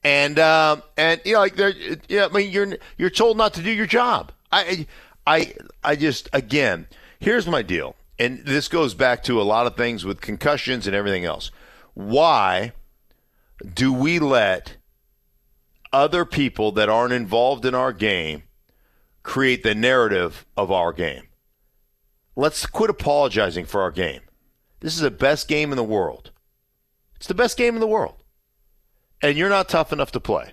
and 0.04 0.38
um, 0.38 0.84
and 0.98 1.22
you 1.24 1.34
know, 1.34 1.40
like 1.40 1.56
they're 1.56 1.74
yeah. 2.10 2.26
I 2.26 2.34
mean, 2.34 2.52
you're 2.52 2.78
you're 2.98 3.10
told 3.10 3.38
not 3.38 3.54
to 3.54 3.62
do 3.64 3.72
your 3.72 3.86
job. 3.86 4.34
I 4.52 4.86
I 5.26 5.54
I 5.84 5.96
just 5.96 6.30
again, 6.34 6.88
here's 7.20 7.48
my 7.48 7.62
deal, 7.62 7.96
and 8.20 8.46
this 8.46 8.68
goes 8.68 8.94
back 8.94 9.24
to 9.24 9.42
a 9.42 9.44
lot 9.44 9.68
of 9.68 9.76
things 9.76 10.06
with 10.06 10.22
concussions 10.22 10.88
and 10.88 10.96
everything 10.96 11.26
else. 11.26 11.52
Why 11.94 12.74
do 13.74 13.92
we 13.94 14.20
let 14.20 14.78
other 15.94 16.26
people 16.26 16.72
that 16.74 16.90
aren't 16.90 17.14
involved 17.14 17.66
in 17.66 17.76
our 17.76 17.94
game 17.94 18.44
create 19.24 19.64
the 19.64 19.76
narrative 19.76 20.46
of 20.56 20.72
our 20.72 20.94
game? 20.94 21.24
Let's 22.36 22.66
quit 22.66 22.90
apologizing 22.90 23.66
for 23.66 23.82
our 23.82 23.92
game. 23.92 24.22
This 24.80 24.94
is 24.94 25.02
the 25.02 25.12
best 25.12 25.48
game 25.48 25.72
in 25.72 25.78
the 25.78 25.84
world. 25.84 26.32
It's 27.16 27.28
the 27.28 27.34
best 27.34 27.58
game 27.58 27.74
in 27.74 27.82
the 27.82 27.88
world. 27.88 28.24
And 29.22 29.38
you're 29.38 29.50
not 29.50 29.70
tough 29.70 29.92
enough 29.92 30.12
to 30.12 30.20
play. 30.20 30.52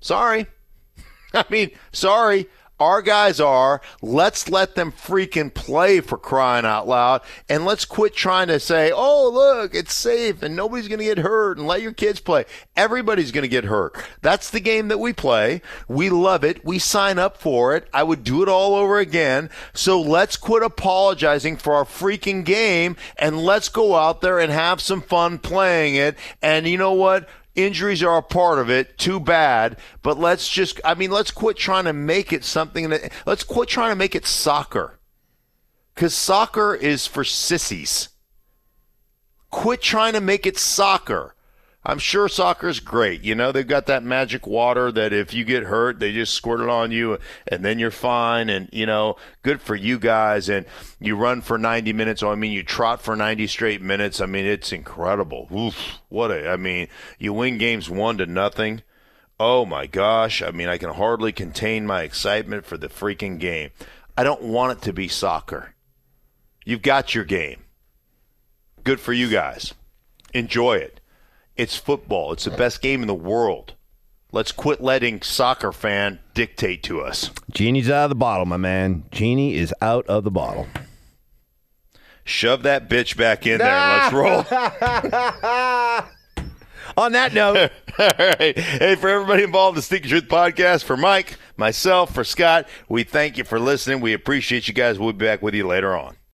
Sorry. 0.00 0.46
I 1.34 1.44
mean, 1.50 1.72
sorry. 1.92 2.46
Our 2.80 3.02
guys 3.02 3.38
are. 3.38 3.80
Let's 4.02 4.48
let 4.48 4.74
them 4.74 4.90
freaking 4.90 5.54
play 5.54 6.00
for 6.00 6.18
crying 6.18 6.64
out 6.64 6.88
loud. 6.88 7.22
And 7.48 7.64
let's 7.64 7.84
quit 7.84 8.14
trying 8.14 8.48
to 8.48 8.58
say, 8.58 8.90
oh, 8.92 9.30
look, 9.32 9.74
it's 9.74 9.94
safe 9.94 10.42
and 10.42 10.56
nobody's 10.56 10.88
going 10.88 10.98
to 10.98 11.04
get 11.04 11.18
hurt 11.18 11.56
and 11.56 11.68
let 11.68 11.82
your 11.82 11.92
kids 11.92 12.18
play. 12.18 12.44
Everybody's 12.76 13.30
going 13.30 13.42
to 13.42 13.48
get 13.48 13.64
hurt. 13.64 13.96
That's 14.22 14.50
the 14.50 14.58
game 14.58 14.88
that 14.88 14.98
we 14.98 15.12
play. 15.12 15.62
We 15.86 16.10
love 16.10 16.42
it. 16.42 16.64
We 16.64 16.80
sign 16.80 17.18
up 17.18 17.36
for 17.36 17.76
it. 17.76 17.88
I 17.92 18.02
would 18.02 18.24
do 18.24 18.42
it 18.42 18.48
all 18.48 18.74
over 18.74 18.98
again. 18.98 19.50
So 19.72 20.00
let's 20.00 20.36
quit 20.36 20.64
apologizing 20.64 21.58
for 21.58 21.74
our 21.74 21.84
freaking 21.84 22.44
game 22.44 22.96
and 23.16 23.38
let's 23.38 23.68
go 23.68 23.94
out 23.94 24.20
there 24.20 24.40
and 24.40 24.50
have 24.50 24.80
some 24.80 25.00
fun 25.00 25.38
playing 25.38 25.94
it. 25.94 26.16
And 26.42 26.66
you 26.66 26.76
know 26.76 26.92
what? 26.92 27.28
Injuries 27.54 28.02
are 28.02 28.16
a 28.16 28.22
part 28.22 28.58
of 28.58 28.68
it. 28.68 28.98
Too 28.98 29.20
bad. 29.20 29.78
But 30.02 30.18
let's 30.18 30.48
just, 30.48 30.80
I 30.84 30.94
mean, 30.94 31.10
let's 31.10 31.30
quit 31.30 31.56
trying 31.56 31.84
to 31.84 31.92
make 31.92 32.32
it 32.32 32.44
something 32.44 32.90
that, 32.90 33.12
let's 33.26 33.44
quit 33.44 33.68
trying 33.68 33.90
to 33.90 33.96
make 33.96 34.14
it 34.14 34.26
soccer. 34.26 34.98
Because 35.94 36.14
soccer 36.14 36.74
is 36.74 37.06
for 37.06 37.22
sissies. 37.22 38.08
Quit 39.50 39.80
trying 39.80 40.14
to 40.14 40.20
make 40.20 40.46
it 40.46 40.58
soccer. 40.58 41.33
I'm 41.86 41.98
sure 41.98 42.28
soccer's 42.28 42.80
great. 42.80 43.22
You 43.22 43.34
know, 43.34 43.52
they've 43.52 43.66
got 43.66 43.86
that 43.86 44.02
magic 44.02 44.46
water 44.46 44.90
that 44.92 45.12
if 45.12 45.34
you 45.34 45.44
get 45.44 45.64
hurt, 45.64 46.00
they 46.00 46.12
just 46.12 46.32
squirt 46.32 46.60
it 46.60 46.68
on 46.68 46.90
you 46.92 47.18
and 47.46 47.62
then 47.62 47.78
you're 47.78 47.90
fine. 47.90 48.48
And, 48.48 48.70
you 48.72 48.86
know, 48.86 49.16
good 49.42 49.60
for 49.60 49.74
you 49.74 49.98
guys. 49.98 50.48
And 50.48 50.64
you 50.98 51.14
run 51.14 51.42
for 51.42 51.58
90 51.58 51.92
minutes. 51.92 52.22
Oh, 52.22 52.30
I 52.30 52.36
mean, 52.36 52.52
you 52.52 52.62
trot 52.62 53.02
for 53.02 53.14
90 53.14 53.46
straight 53.48 53.82
minutes. 53.82 54.22
I 54.22 54.26
mean, 54.26 54.46
it's 54.46 54.72
incredible. 54.72 55.46
Oof, 55.54 55.98
what 56.08 56.30
a, 56.30 56.48
I 56.48 56.56
mean, 56.56 56.88
you 57.18 57.34
win 57.34 57.58
games 57.58 57.90
one 57.90 58.16
to 58.16 58.24
nothing. 58.24 58.82
Oh 59.38 59.66
my 59.66 59.86
gosh. 59.86 60.40
I 60.40 60.52
mean, 60.52 60.68
I 60.68 60.78
can 60.78 60.90
hardly 60.90 61.32
contain 61.32 61.86
my 61.86 62.00
excitement 62.02 62.64
for 62.64 62.78
the 62.78 62.88
freaking 62.88 63.38
game. 63.38 63.70
I 64.16 64.24
don't 64.24 64.42
want 64.42 64.78
it 64.78 64.82
to 64.84 64.94
be 64.94 65.08
soccer. 65.08 65.74
You've 66.64 66.82
got 66.82 67.14
your 67.14 67.24
game. 67.24 67.64
Good 68.84 69.00
for 69.00 69.12
you 69.12 69.28
guys. 69.28 69.74
Enjoy 70.32 70.76
it. 70.76 71.00
It's 71.56 71.76
football. 71.76 72.32
It's 72.32 72.44
the 72.44 72.50
best 72.50 72.82
game 72.82 73.02
in 73.02 73.06
the 73.06 73.14
world. 73.14 73.74
Let's 74.32 74.50
quit 74.50 74.80
letting 74.80 75.22
soccer 75.22 75.72
fan 75.72 76.18
dictate 76.34 76.82
to 76.84 77.00
us. 77.00 77.30
Genie's 77.52 77.88
out 77.88 78.04
of 78.04 78.10
the 78.10 78.16
bottle, 78.16 78.46
my 78.46 78.56
man. 78.56 79.04
Genie 79.12 79.54
is 79.54 79.72
out 79.80 80.06
of 80.06 80.24
the 80.24 80.30
bottle. 80.30 80.66
Shove 82.24 82.64
that 82.64 82.88
bitch 82.88 83.16
back 83.16 83.46
in 83.46 83.58
there 83.58 83.68
let's 83.68 84.12
roll. 84.12 84.38
On 86.96 87.12
that 87.12 87.34
note, 87.34 87.70
All 87.98 88.10
right. 88.18 88.58
Hey, 88.58 88.96
for 88.96 89.08
everybody 89.08 89.44
involved 89.44 89.74
in 89.74 89.76
the 89.76 89.82
Stinking 89.82 90.10
Truth 90.10 90.28
podcast, 90.28 90.82
for 90.82 90.96
Mike, 90.96 91.38
myself, 91.56 92.12
for 92.12 92.24
Scott, 92.24 92.68
we 92.88 93.04
thank 93.04 93.38
you 93.38 93.44
for 93.44 93.60
listening. 93.60 94.00
We 94.00 94.12
appreciate 94.12 94.66
you 94.66 94.74
guys. 94.74 94.98
We'll 94.98 95.12
be 95.12 95.24
back 95.24 95.42
with 95.42 95.54
you 95.54 95.66
later 95.66 95.96
on. 95.96 96.16